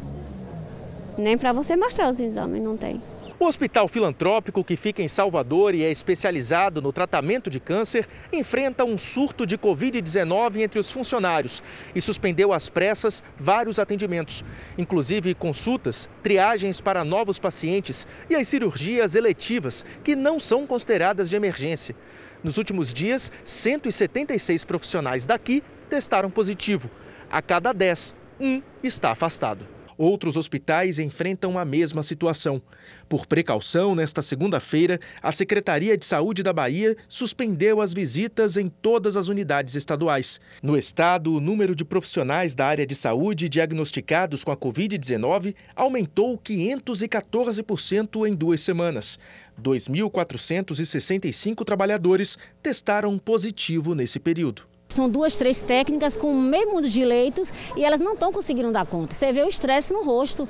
[1.17, 3.01] Nem para você mostrar os exames, não tem.
[3.37, 8.85] O hospital filantrópico, que fica em Salvador e é especializado no tratamento de câncer, enfrenta
[8.85, 11.61] um surto de Covid-19 entre os funcionários
[11.93, 14.45] e suspendeu às pressas vários atendimentos,
[14.77, 21.35] inclusive consultas, triagens para novos pacientes e as cirurgias eletivas, que não são consideradas de
[21.35, 21.93] emergência.
[22.41, 26.89] Nos últimos dias, 176 profissionais daqui testaram positivo.
[27.29, 29.74] A cada 10, um está afastado.
[29.97, 32.61] Outros hospitais enfrentam a mesma situação.
[33.07, 39.15] Por precaução, nesta segunda-feira, a Secretaria de Saúde da Bahia suspendeu as visitas em todas
[39.15, 40.41] as unidades estaduais.
[40.61, 46.37] No estado, o número de profissionais da área de saúde diagnosticados com a Covid-19 aumentou
[46.37, 49.17] 514% em duas semanas.
[49.61, 54.74] 2.465 trabalhadores testaram positivo nesse período.
[54.87, 58.85] São duas, três técnicas com o mesmo de leitos e elas não estão conseguindo dar
[58.85, 59.13] conta.
[59.13, 60.47] Você vê o estresse no rosto.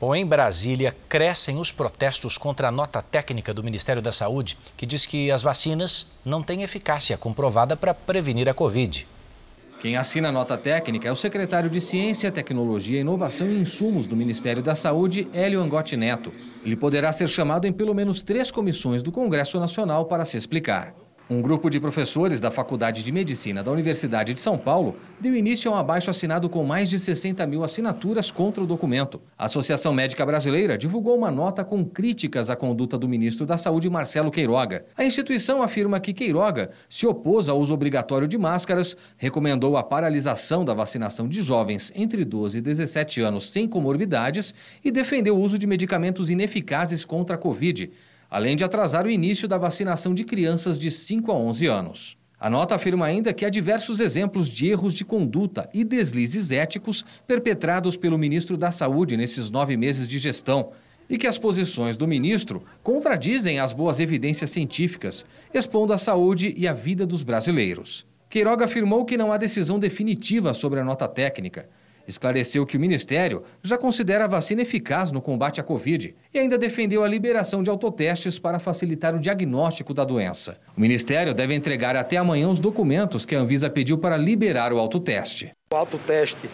[0.00, 4.86] Bom, em Brasília, crescem os protestos contra a nota técnica do Ministério da Saúde, que
[4.86, 9.06] diz que as vacinas não têm eficácia comprovada para prevenir a Covid.
[9.80, 14.16] Quem assina a nota técnica é o secretário de Ciência, Tecnologia, Inovação e Insumos do
[14.16, 16.32] Ministério da Saúde, Hélio Angotti Neto.
[16.64, 20.94] Ele poderá ser chamado em pelo menos três comissões do Congresso Nacional para se explicar.
[21.32, 25.70] Um grupo de professores da Faculdade de Medicina da Universidade de São Paulo deu início
[25.70, 29.22] a um abaixo assinado com mais de 60 mil assinaturas contra o documento.
[29.38, 33.88] A Associação Médica Brasileira divulgou uma nota com críticas à conduta do ministro da Saúde,
[33.88, 34.84] Marcelo Queiroga.
[34.96, 40.64] A instituição afirma que Queiroga se opôs ao uso obrigatório de máscaras, recomendou a paralisação
[40.64, 44.52] da vacinação de jovens entre 12 e 17 anos sem comorbidades
[44.84, 47.88] e defendeu o uso de medicamentos ineficazes contra a Covid
[48.30, 52.16] além de atrasar o início da vacinação de crianças de 5 a 11 anos.
[52.38, 57.04] A nota afirma ainda que há diversos exemplos de erros de conduta e deslizes éticos
[57.26, 60.70] perpetrados pelo ministro da Saúde nesses nove meses de gestão
[61.08, 66.68] e que as posições do ministro contradizem as boas evidências científicas, expondo a saúde e
[66.68, 68.06] a vida dos brasileiros.
[68.30, 71.68] Queiroga afirmou que não há decisão definitiva sobre a nota técnica
[72.10, 76.58] Esclareceu que o Ministério já considera a vacina eficaz no combate à Covid e ainda
[76.58, 80.58] defendeu a liberação de autotestes para facilitar o diagnóstico da doença.
[80.76, 84.78] O Ministério deve entregar até amanhã os documentos que a Anvisa pediu para liberar o
[84.78, 85.52] autoteste.
[85.72, 86.50] O autoteste,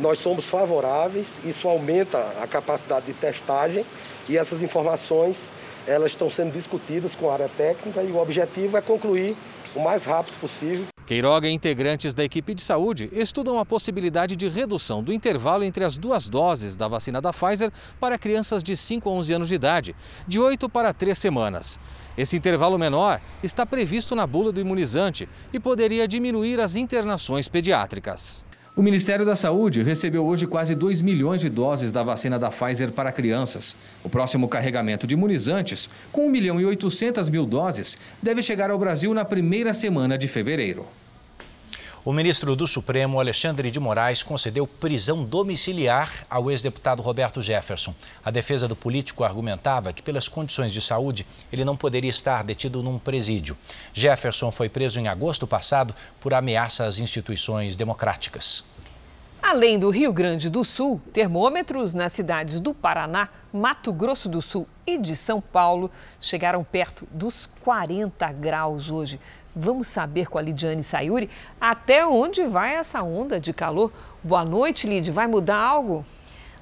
[0.00, 3.86] nós somos favoráveis, isso aumenta a capacidade de testagem
[4.28, 5.48] e essas informações
[5.86, 9.36] elas estão sendo discutidas com a área técnica e o objetivo é concluir
[9.76, 10.86] o mais rápido possível.
[11.08, 15.82] Queiroga e integrantes da equipe de saúde estudam a possibilidade de redução do intervalo entre
[15.82, 19.54] as duas doses da vacina da Pfizer para crianças de 5 a 11 anos de
[19.54, 19.96] idade,
[20.26, 21.80] de 8 para 3 semanas.
[22.14, 28.44] Esse intervalo menor está previsto na bula do imunizante e poderia diminuir as internações pediátricas.
[28.78, 32.92] O Ministério da Saúde recebeu hoje quase 2 milhões de doses da vacina da Pfizer
[32.92, 33.76] para crianças.
[34.04, 38.78] O próximo carregamento de imunizantes, com 1 milhão e 800 mil doses, deve chegar ao
[38.78, 40.86] Brasil na primeira semana de fevereiro.
[42.04, 47.92] O ministro do Supremo, Alexandre de Moraes, concedeu prisão domiciliar ao ex-deputado Roberto Jefferson.
[48.24, 52.80] A defesa do político argumentava que, pelas condições de saúde, ele não poderia estar detido
[52.80, 53.58] num presídio.
[53.92, 58.67] Jefferson foi preso em agosto passado por ameaça às instituições democráticas.
[59.40, 64.66] Além do Rio Grande do Sul, termômetros nas cidades do Paraná, Mato Grosso do Sul
[64.84, 69.20] e de São Paulo chegaram perto dos 40 graus hoje.
[69.54, 71.30] Vamos saber com a Lidiane Sayuri
[71.60, 73.92] até onde vai essa onda de calor.
[74.22, 75.10] Boa noite, Lid.
[75.10, 76.04] Vai mudar algo?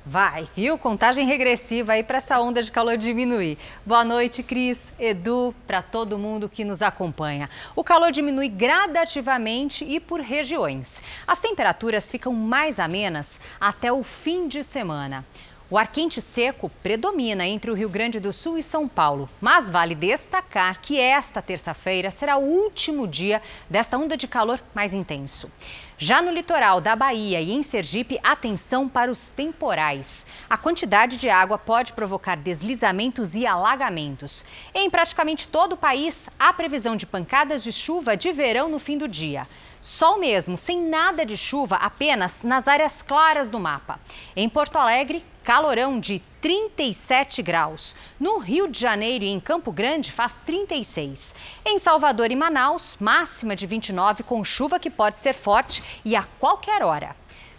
[0.08, 0.78] Vai, viu?
[0.78, 3.58] Contagem regressiva aí para essa onda de calor diminuir.
[3.84, 7.50] Boa noite, Cris, Edu, para todo mundo que nos acompanha.
[7.74, 11.02] O calor diminui gradativamente e por regiões.
[11.26, 15.24] As temperaturas ficam mais amenas até o fim de semana.
[15.68, 19.68] O ar quente seco predomina entre o Rio Grande do Sul e São Paulo, mas
[19.68, 25.50] vale destacar que esta terça-feira será o último dia desta onda de calor mais intenso.
[25.98, 30.24] Já no litoral da Bahia e em Sergipe, atenção para os temporais.
[30.48, 34.44] A quantidade de água pode provocar deslizamentos e alagamentos.
[34.72, 38.96] Em praticamente todo o país, há previsão de pancadas de chuva de verão no fim
[38.96, 39.48] do dia.
[39.86, 44.00] Sol mesmo, sem nada de chuva, apenas nas áreas claras do mapa.
[44.34, 47.94] Em Porto Alegre, calorão de 37 graus.
[48.18, 51.36] No Rio de Janeiro e em Campo Grande faz 36.
[51.64, 56.24] Em Salvador e Manaus, máxima de 29 com chuva que pode ser forte e a
[56.40, 57.14] qualquer hora.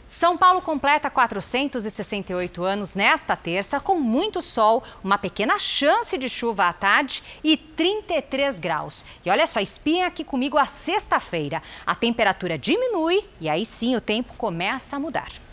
[0.08, 6.68] São Paulo completa 468 anos nesta terça, com muito sol, uma pequena chance de chuva
[6.68, 9.06] à tarde e 33 graus.
[9.26, 11.62] E olha só, espinha aqui comigo a sexta-feira.
[11.86, 15.47] A temperatura diminui e aí sim o tempo começa a mudar.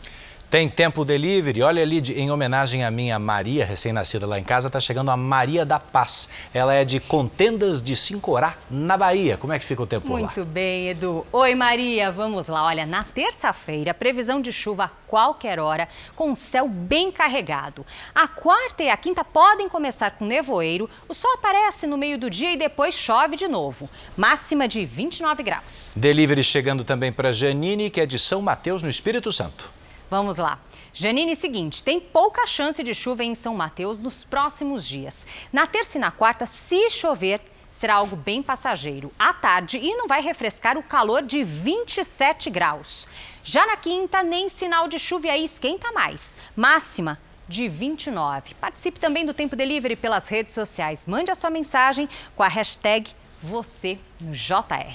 [0.55, 1.65] Tem tempo delivery.
[1.65, 5.67] Olha ali, em homenagem à minha Maria, recém-nascida lá em casa, está chegando a Maria
[5.67, 6.29] da Paz.
[6.55, 9.37] Ela é de Contendas de Sincorá, na Bahia.
[9.37, 10.33] Como é que fica o tempo Muito lá?
[10.33, 11.27] Muito bem, Edu.
[11.33, 12.13] Oi, Maria.
[12.13, 12.67] Vamos lá.
[12.67, 17.85] Olha, na terça-feira, previsão de chuva a qualquer hora, com o céu bem carregado.
[18.15, 20.89] A quarta e a quinta podem começar com nevoeiro.
[21.09, 23.91] O sol aparece no meio do dia e depois chove de novo.
[24.17, 25.95] Máxima de 29 graus.
[25.97, 29.74] Delivery chegando também para Janine, que é de São Mateus, no Espírito Santo.
[30.15, 30.61] Vamos lá.
[30.93, 35.27] Janine, seguinte, tem pouca chance de chuva em São Mateus nos próximos dias.
[35.53, 39.11] Na terça e na quarta, se chover, será algo bem passageiro.
[39.19, 43.09] À tarde e não vai refrescar o calor de 27 graus.
[43.43, 46.39] Já na quinta, nem sinal de chuva e aí esquenta mais.
[46.55, 48.55] Máxima de 29.
[48.55, 51.09] Participe também do Tempo Delivery pelas redes sociais.
[51.09, 53.11] Mande a sua mensagem com a hashtag
[53.43, 54.95] você no JR.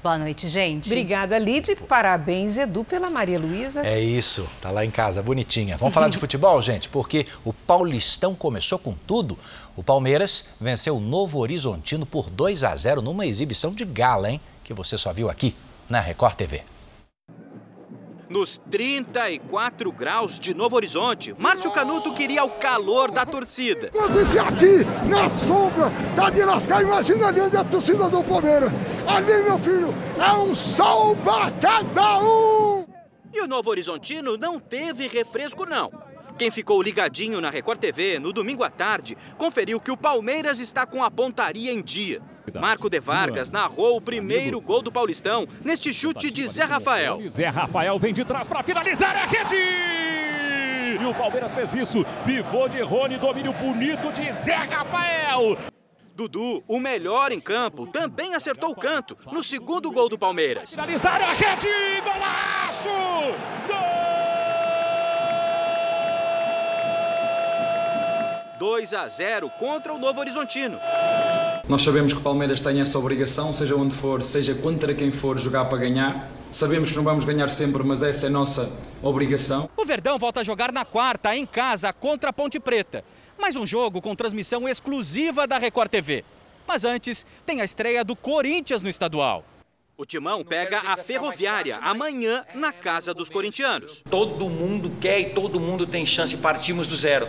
[0.00, 0.86] Boa noite, gente.
[0.86, 1.74] Obrigada, Lid.
[1.88, 3.84] Parabéns, Edu, pela Maria Luísa.
[3.84, 5.76] É isso, tá lá em casa, bonitinha.
[5.76, 9.36] Vamos falar de futebol, gente, porque o Paulistão começou com tudo.
[9.74, 14.40] O Palmeiras venceu o Novo Horizontino por 2 a 0 numa exibição de gala, hein?
[14.62, 15.54] Que você só viu aqui
[15.88, 16.62] na Record TV.
[18.28, 23.90] Nos 34 graus de Novo Horizonte, Márcio Canuto queria o calor da torcida.
[23.94, 28.22] Eu disse aqui, na sombra, tá de lascar, imagina ali onde é a torcida do
[28.22, 28.70] Palmeiras.
[29.06, 32.84] Ali, meu filho, é um sol pra cada um!
[33.32, 35.90] E o Novo Horizontino não teve refresco, não.
[36.38, 40.84] Quem ficou ligadinho na Record TV no domingo à tarde conferiu que o Palmeiras está
[40.84, 42.20] com a pontaria em dia.
[42.54, 47.20] Marco de Vargas narrou o primeiro gol do Paulistão neste chute de Zé Rafael.
[47.28, 49.56] Zé Rafael vem de trás para finalizar a rede!
[51.00, 52.04] E o Palmeiras fez isso.
[52.24, 55.56] Pivô de Rony, domínio bonito de Zé Rafael.
[56.14, 60.70] Dudu, o melhor em campo, também acertou o canto no segundo gol do Palmeiras.
[60.70, 61.68] Finalizar a rede!
[62.02, 62.88] Golaço!
[63.68, 63.98] Gol!
[68.58, 70.80] 2 a 0 contra o Novo Horizontino.
[71.68, 75.38] Nós sabemos que o Palmeiras tem essa obrigação, seja onde for, seja contra quem for,
[75.38, 76.30] jogar para ganhar.
[76.50, 79.68] Sabemos que não vamos ganhar sempre, mas essa é a nossa obrigação.
[79.76, 83.04] O Verdão volta a jogar na quarta, em casa, contra a Ponte Preta.
[83.38, 86.24] Mais um jogo com transmissão exclusiva da Record TV.
[86.66, 89.44] Mas antes, tem a estreia do Corinthians no estadual.
[89.94, 94.02] O Timão pega a Ferroviária amanhã na casa dos corintianos.
[94.10, 97.28] Todo mundo quer e todo mundo tem chance, partimos do zero.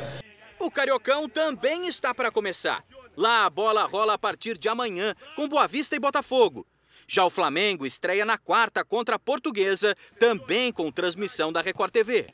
[0.58, 2.86] O Cariocão também está para começar.
[3.20, 6.66] Lá a bola rola a partir de amanhã com Boa Vista e Botafogo.
[7.06, 12.28] Já o Flamengo estreia na quarta contra a Portuguesa, também com transmissão da Record TV.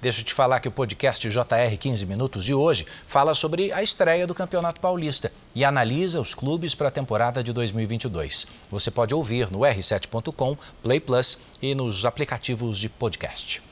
[0.00, 3.80] Deixa eu te falar que o podcast JR 15 Minutos de hoje fala sobre a
[3.80, 8.48] estreia do Campeonato Paulista e analisa os clubes para a temporada de 2022.
[8.72, 13.62] Você pode ouvir no r7.com, Play Plus e nos aplicativos de podcast.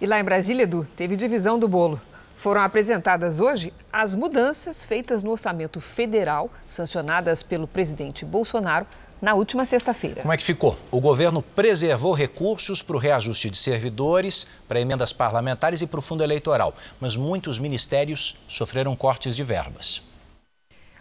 [0.00, 2.00] E lá em Brasília, Edu, teve divisão do bolo.
[2.44, 8.86] Foram apresentadas hoje as mudanças feitas no orçamento federal, sancionadas pelo presidente Bolsonaro
[9.18, 10.20] na última sexta-feira.
[10.20, 10.76] Como é que ficou?
[10.90, 16.02] O governo preservou recursos para o reajuste de servidores, para emendas parlamentares e para o
[16.02, 20.02] fundo eleitoral, mas muitos ministérios sofreram cortes de verbas.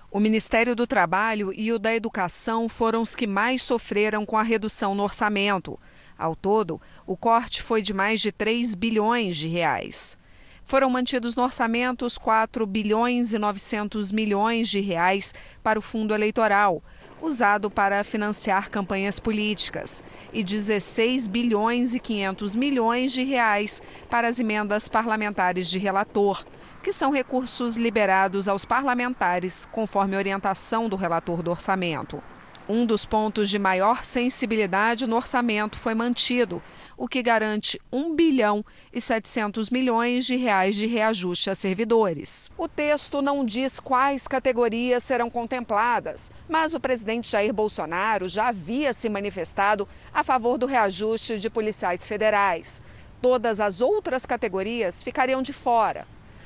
[0.09, 4.43] O Ministério do Trabalho e o da Educação foram os que mais sofreram com a
[4.43, 5.77] redução no orçamento.
[6.17, 10.17] Ao todo, o corte foi de mais de 3 bilhões de reais.
[10.65, 16.13] Foram mantidos no orçamento os 4 bilhões e 900 milhões de reais para o fundo
[16.13, 16.81] eleitoral,
[17.21, 24.39] usado para financiar campanhas políticas, e 16 bilhões e 500 milhões de reais para as
[24.39, 26.45] emendas parlamentares de relator,
[26.81, 32.21] que são recursos liberados aos parlamentares conforme orientação do relator do orçamento.
[32.67, 36.61] Um dos pontos de maior sensibilidade no orçamento foi mantido,
[36.97, 42.51] o que garante 1 bilhão e 700 milhões de reais de reajuste a servidores.
[42.57, 48.93] O texto não diz quais categorias serão contempladas, mas o presidente Jair Bolsonaro já havia
[48.93, 52.81] se manifestado a favor do reajuste de policiais federais.
[53.21, 56.05] Todas as outras categorias ficariam de fora.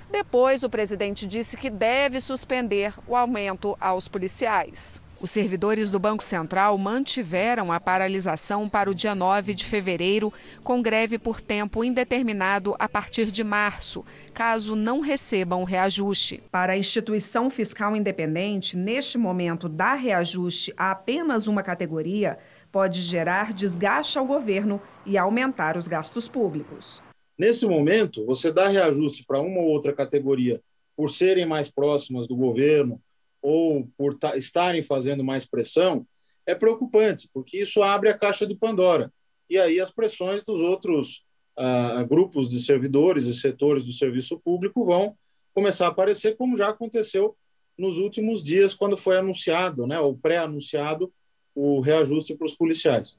[0.10, 5.02] Depois, o presidente disse que deve suspender o aumento aos policiais.
[5.20, 10.32] Os servidores do Banco Central mantiveram a paralisação para o dia 9 de fevereiro,
[10.64, 16.44] com greve por tempo indeterminado a partir de março, caso não recebam o reajuste.
[16.52, 22.38] Para a instituição fiscal independente, neste momento dar reajuste a apenas uma categoria
[22.72, 27.02] pode gerar desgaste ao governo e aumentar os gastos públicos.
[27.36, 30.62] Nesse momento, você dá reajuste para uma ou outra categoria
[30.96, 33.02] por serem mais próximas do governo
[33.42, 36.06] ou por estarem fazendo mais pressão,
[36.46, 39.12] é preocupante, porque isso abre a caixa de Pandora.
[39.50, 41.24] E aí as pressões dos outros
[41.58, 45.16] ah, grupos de servidores e setores do serviço público vão
[45.54, 47.36] começar a aparecer, como já aconteceu
[47.78, 51.12] nos últimos dias, quando foi anunciado, né, ou pré-anunciado,
[51.54, 53.18] o reajuste para os policiais.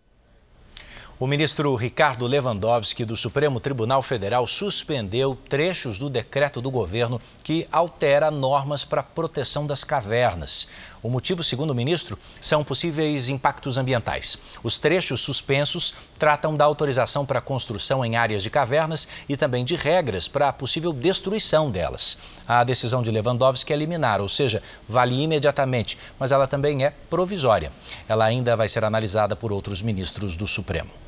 [1.20, 7.66] O ministro Ricardo Lewandowski, do Supremo Tribunal Federal, suspendeu trechos do decreto do governo que
[7.72, 10.68] altera normas para a proteção das cavernas.
[11.02, 14.38] O motivo, segundo o ministro, são possíveis impactos ambientais.
[14.62, 19.74] Os trechos suspensos tratam da autorização para construção em áreas de cavernas e também de
[19.74, 22.16] regras para a possível destruição delas.
[22.46, 27.72] A decisão de Lewandowski é liminar, ou seja, vale imediatamente, mas ela também é provisória.
[28.08, 31.07] Ela ainda vai ser analisada por outros ministros do Supremo.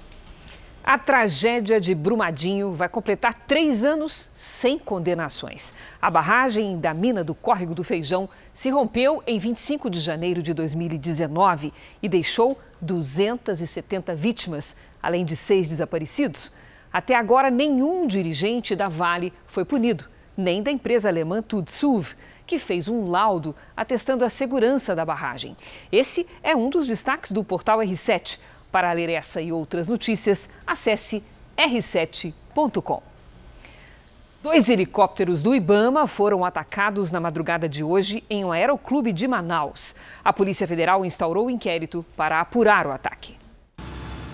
[0.82, 5.74] A tragédia de Brumadinho vai completar três anos sem condenações.
[6.00, 10.54] A barragem da mina do Córrego do Feijão se rompeu em 25 de janeiro de
[10.54, 11.72] 2019
[12.02, 16.50] e deixou 270 vítimas, além de seis desaparecidos.
[16.92, 20.06] Até agora, nenhum dirigente da Vale foi punido,
[20.36, 22.14] nem da empresa alemã Tudsuv,
[22.46, 25.56] que fez um laudo atestando a segurança da barragem.
[25.92, 28.38] Esse é um dos destaques do portal R7.
[28.70, 31.24] Para ler essa e outras notícias, acesse
[31.56, 33.02] r7.com.
[34.42, 39.94] Dois helicópteros do Ibama foram atacados na madrugada de hoje em um aeroclube de Manaus.
[40.24, 43.36] A Polícia Federal instaurou um inquérito para apurar o ataque.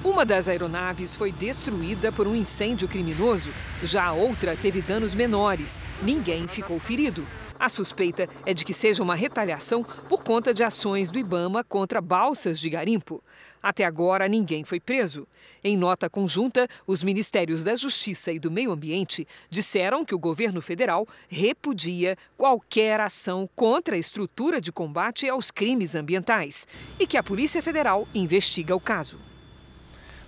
[0.05, 3.51] Uma das aeronaves foi destruída por um incêndio criminoso.
[3.83, 5.81] Já a outra teve danos menores.
[6.01, 7.27] Ninguém ficou ferido.
[7.59, 12.01] A suspeita é de que seja uma retaliação por conta de ações do Ibama contra
[12.01, 13.23] balsas de garimpo.
[13.63, 15.27] Até agora, ninguém foi preso.
[15.65, 20.61] Em nota conjunta, os Ministérios da Justiça e do Meio Ambiente disseram que o governo
[20.61, 26.67] federal repudia qualquer ação contra a estrutura de combate aos crimes ambientais
[27.01, 29.19] e que a Polícia Federal investiga o caso.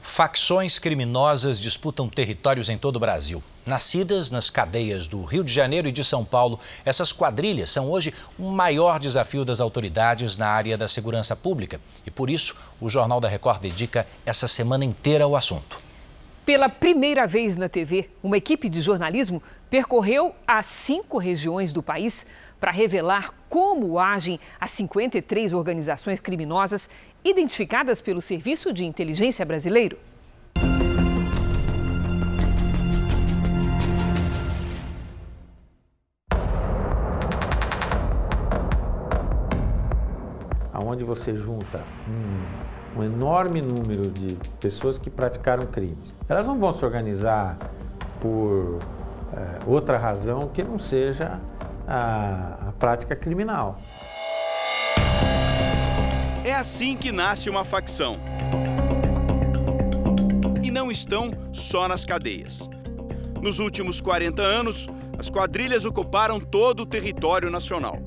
[0.00, 3.42] Facções criminosas disputam territórios em todo o Brasil.
[3.66, 8.14] Nascidas nas cadeias do Rio de Janeiro e de São Paulo, essas quadrilhas são hoje
[8.38, 11.80] um maior desafio das autoridades na área da segurança pública.
[12.06, 15.82] E por isso, o Jornal da Record dedica essa semana inteira ao assunto.
[16.46, 22.24] Pela primeira vez na TV, uma equipe de jornalismo percorreu as cinco regiões do país
[22.58, 26.88] para revelar como agem as 53 organizações criminosas
[27.24, 29.98] identificadas pelo Serviço de Inteligência Brasileiro.
[40.90, 46.14] Onde você junta um, um enorme número de pessoas que praticaram crimes.
[46.28, 47.58] Elas não vão se organizar
[48.20, 48.78] por
[49.36, 51.38] é, outra razão que não seja
[51.86, 53.78] a, a prática criminal.
[56.48, 58.16] É assim que nasce uma facção.
[60.64, 62.70] E não estão só nas cadeias.
[63.42, 64.88] Nos últimos 40 anos,
[65.18, 67.98] as quadrilhas ocuparam todo o território nacional.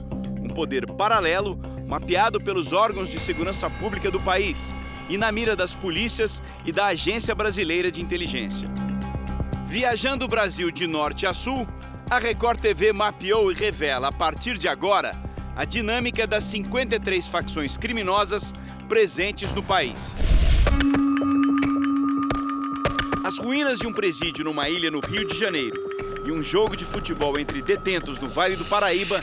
[0.41, 4.73] Um poder paralelo mapeado pelos órgãos de segurança pública do país
[5.07, 8.67] e na mira das polícias e da Agência Brasileira de Inteligência.
[9.63, 11.67] Viajando o Brasil de norte a sul,
[12.09, 15.15] a Record TV mapeou e revela, a partir de agora,
[15.55, 18.53] a dinâmica das 53 facções criminosas
[18.87, 20.15] presentes no país.
[23.23, 25.79] As ruínas de um presídio numa ilha no Rio de Janeiro
[26.25, 29.19] e um jogo de futebol entre detentos no Vale do Paraíba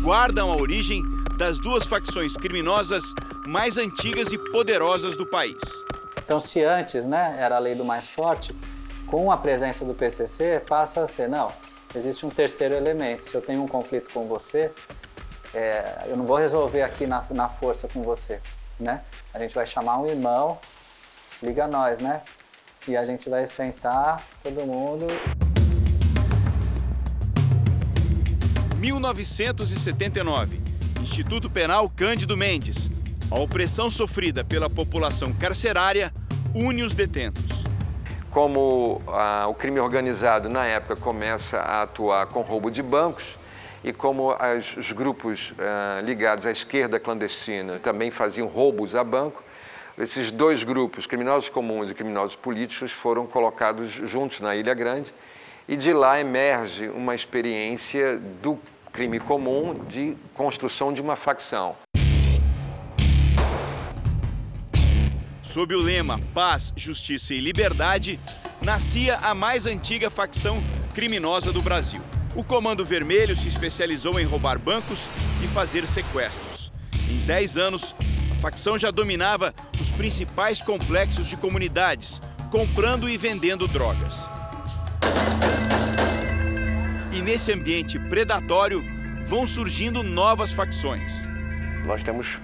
[0.00, 1.02] guardam a origem
[1.36, 3.02] das duas facções criminosas
[3.46, 5.60] mais antigas e poderosas do país.
[6.24, 8.54] Então, se antes né, era a lei do mais forte,
[9.06, 11.52] com a presença do PCC passa a ser, não,
[11.94, 13.28] existe um terceiro elemento.
[13.28, 14.72] Se eu tenho um conflito com você,
[15.54, 18.40] é, eu não vou resolver aqui na, na força com você,
[18.78, 19.02] né?
[19.32, 20.58] A gente vai chamar um irmão,
[21.42, 22.22] liga nós, né?
[22.88, 25.06] E a gente vai sentar, todo mundo.
[28.78, 30.60] 1979,
[31.00, 32.90] Instituto Penal Cândido Mendes.
[33.30, 36.12] A opressão sofrida pela população carcerária
[36.54, 37.64] une os detentos.
[38.30, 43.24] Como ah, o crime organizado na época começa a atuar com roubo de bancos,
[43.84, 49.44] e como as, os grupos uh, ligados à esquerda clandestina também faziam roubos a banco,
[49.98, 55.12] esses dois grupos, criminosos comuns e criminosos políticos, foram colocados juntos na Ilha Grande
[55.68, 58.58] e de lá emerge uma experiência do
[58.90, 61.76] crime comum de construção de uma facção.
[65.42, 68.18] Sob o lema Paz, Justiça e Liberdade,
[68.62, 70.64] nascia a mais antiga facção
[70.94, 72.00] criminosa do Brasil.
[72.36, 75.08] O Comando Vermelho se especializou em roubar bancos
[75.42, 76.72] e fazer sequestros.
[77.08, 77.94] Em 10 anos,
[78.32, 82.20] a facção já dominava os principais complexos de comunidades,
[82.50, 84.28] comprando e vendendo drogas.
[87.12, 88.84] E nesse ambiente predatório
[89.28, 91.28] vão surgindo novas facções.
[91.86, 92.40] Nós temos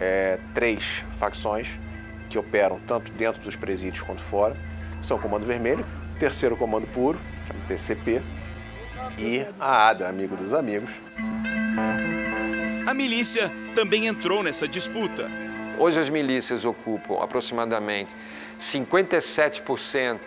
[0.00, 1.78] é, três facções
[2.28, 4.56] que operam tanto dentro dos presídios quanto fora.
[5.00, 5.86] São o Comando Vermelho,
[6.18, 7.16] Terceiro Comando Puro,
[7.68, 8.20] TCP,
[9.18, 11.00] e a ADA, amigo dos amigos.
[12.86, 15.30] A milícia também entrou nessa disputa.
[15.78, 18.14] Hoje as milícias ocupam aproximadamente
[18.58, 20.18] 57%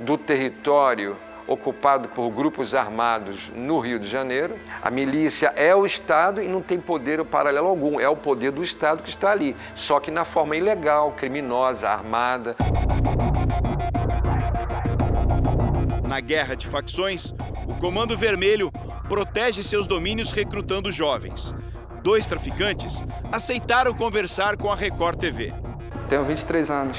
[0.00, 4.56] do território ocupado por grupos armados no Rio de Janeiro.
[4.82, 8.62] A milícia é o Estado e não tem poder paralelo algum, é o poder do
[8.62, 12.56] Estado que está ali, só que na forma ilegal, criminosa, armada.
[16.08, 17.34] Na guerra de facções,
[17.76, 18.72] o Comando Vermelho
[19.06, 21.54] protege seus domínios recrutando jovens.
[22.02, 25.52] Dois traficantes aceitaram conversar com a Record TV.
[26.08, 26.98] Tenho 23 anos.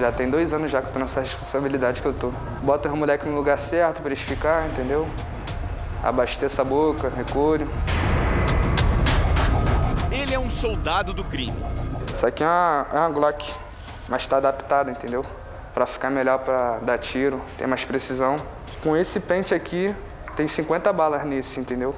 [0.00, 2.32] Já tem dois anos já que eu tô nessa responsabilidade que eu tô.
[2.62, 5.06] Bota os moleques no lugar certo para eles ficar, entendeu?
[6.02, 7.68] Abasteça a boca, recolho.
[10.10, 11.62] Ele é um soldado do crime.
[12.12, 13.52] Isso aqui é uma, é uma Glock,
[14.08, 15.24] mas tá adaptada, entendeu?
[15.74, 18.40] para ficar melhor para dar tiro, ter mais precisão.
[18.80, 19.92] Com esse pente aqui,
[20.34, 21.94] tem 50 balas nesse, entendeu?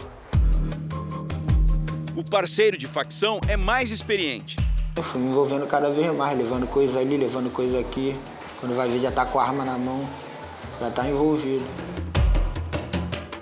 [2.15, 4.57] O parceiro de facção é mais experiente.
[4.95, 8.17] Eu fui me envolvendo cada vez mais, levando coisa ali, levando coisa aqui.
[8.61, 10.09] Quando vai ver, já tá com a arma na mão,
[10.81, 11.65] já tá envolvido.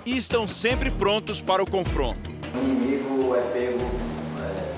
[0.05, 2.29] E estão sempre prontos para o confronto.
[2.53, 3.79] O inimigo é pego
[4.39, 4.73] é,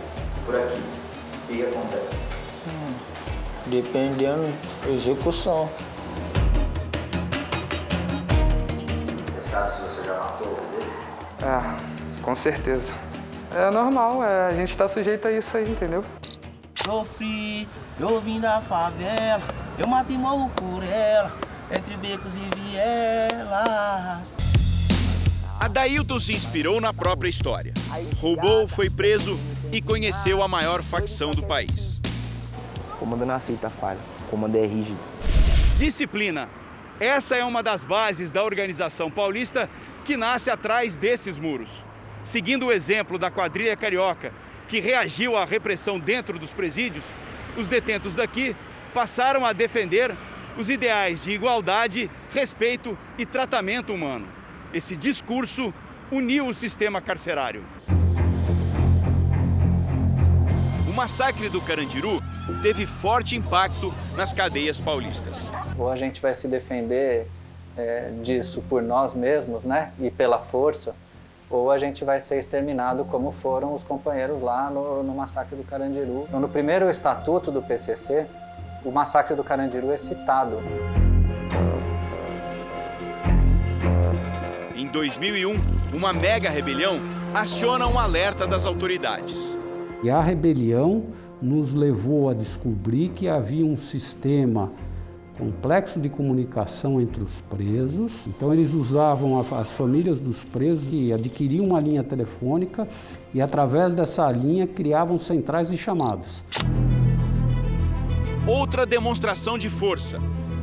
[0.45, 0.81] por aqui.
[1.43, 2.15] O que acontece?
[2.67, 2.93] Hum,
[3.65, 4.53] dependendo,
[4.87, 5.69] execução.
[9.47, 10.93] Sabe se você já matou um deles?
[11.41, 12.93] É, com certeza.
[13.55, 16.03] É normal, é, a gente está sujeito a isso aí, entendeu?
[16.75, 17.67] Sofri,
[17.97, 19.43] eu vim da favela,
[19.77, 21.31] eu mato e morro por ela,
[21.71, 24.27] entre becos e vielas.
[25.59, 27.73] Adailton se inspirou na própria história.
[28.17, 29.39] Roubou, foi preso
[29.71, 32.01] e conheceu a maior facção do país.
[32.93, 34.99] O comando não aceita falha, o comando é rígido.
[35.77, 36.49] Disciplina.
[36.99, 39.69] Essa é uma das bases da organização paulista
[40.03, 41.85] que nasce atrás desses muros.
[42.23, 44.33] Seguindo o exemplo da quadrilha carioca,
[44.67, 47.05] que reagiu à repressão dentro dos presídios,
[47.55, 48.55] os detentos daqui
[48.93, 50.13] passaram a defender
[50.57, 54.27] os ideais de igualdade, respeito e tratamento humano.
[54.73, 55.71] Esse discurso
[56.11, 57.63] uniu o sistema carcerário.
[60.97, 62.19] Massacre do Carandiru
[62.63, 65.47] teve forte impacto nas cadeias paulistas.
[65.77, 67.27] Ou a gente vai se defender
[67.77, 70.95] é, disso por nós mesmos, né, e pela força,
[71.51, 75.63] ou a gente vai ser exterminado como foram os companheiros lá no, no massacre do
[75.63, 76.25] Carandiru.
[76.27, 78.25] Então, no primeiro estatuto do PCC,
[78.83, 80.57] o massacre do Carandiru é citado.
[84.75, 85.61] Em 2001,
[85.93, 86.99] uma mega rebelião
[87.35, 89.55] aciona um alerta das autoridades.
[90.03, 91.05] E a rebelião
[91.41, 94.71] nos levou a descobrir que havia um sistema
[95.37, 98.25] complexo de comunicação entre os presos.
[98.27, 102.87] Então eles usavam as famílias dos presos que adquiriam uma linha telefônica
[103.33, 106.43] e através dessa linha criavam centrais de chamados.
[108.47, 110.19] Outra demonstração de força: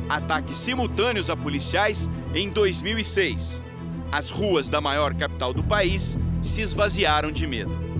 [0.09, 3.63] ataques simultâneos a policiais em 2006.
[4.11, 7.94] As ruas da maior capital do país se esvaziaram de medo.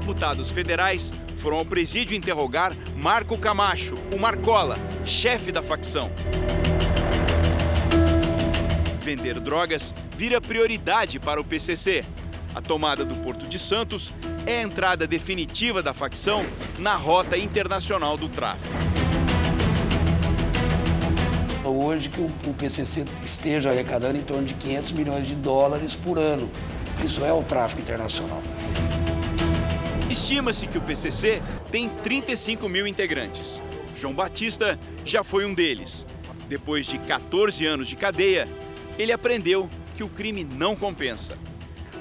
[0.00, 6.10] Deputados federais foram ao presídio interrogar Marco Camacho, o Marcola, chefe da facção.
[9.02, 12.02] Vender drogas vira prioridade para o PCC.
[12.54, 14.10] A tomada do Porto de Santos
[14.46, 16.46] é a entrada definitiva da facção
[16.78, 18.74] na rota internacional do tráfico.
[21.62, 26.50] Hoje que o PCC esteja arrecadando em torno de 500 milhões de dólares por ano.
[27.04, 28.42] Isso é o tráfico internacional.
[30.10, 31.40] Estima-se que o PCC
[31.70, 33.62] tem 35 mil integrantes.
[33.94, 36.04] João Batista já foi um deles.
[36.48, 38.48] Depois de 14 anos de cadeia,
[38.98, 41.38] ele aprendeu que o crime não compensa.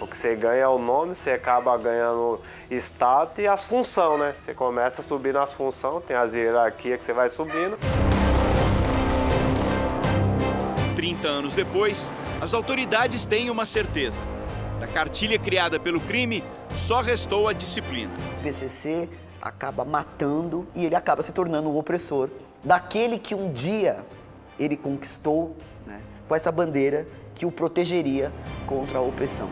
[0.02, 2.42] O que você ganha é o nome, você acaba ganhando
[2.72, 4.34] status e as funções, né?
[4.36, 7.78] Você começa a subir nas funções, tem as hierarquias que você vai subindo.
[10.96, 12.10] 30 anos depois,
[12.42, 14.39] as autoridades têm uma certeza.
[14.80, 18.14] Da cartilha criada pelo crime, só restou a disciplina.
[18.40, 19.10] O PCC
[19.42, 22.30] acaba matando e ele acaba se tornando um opressor
[22.64, 24.06] daquele que um dia
[24.58, 25.56] ele conquistou
[25.86, 28.32] né, com essa bandeira que o protegeria
[28.68, 29.50] contra a opressão.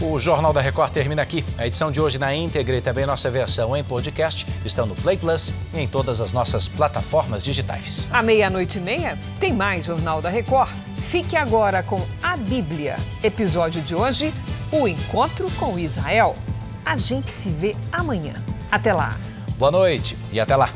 [0.00, 1.44] O Jornal da Record termina aqui.
[1.56, 5.16] A edição de hoje na íntegra e também nossa versão em podcast estão no Play
[5.16, 8.06] Plus e em todas as nossas plataformas digitais.
[8.12, 10.85] À meia-noite e meia, tem mais Jornal da Record.
[11.08, 12.96] Fique agora com a Bíblia.
[13.22, 14.32] Episódio de hoje:
[14.72, 16.34] O Encontro com Israel.
[16.84, 18.34] A gente se vê amanhã.
[18.70, 19.16] Até lá.
[19.56, 20.70] Boa noite e até lá.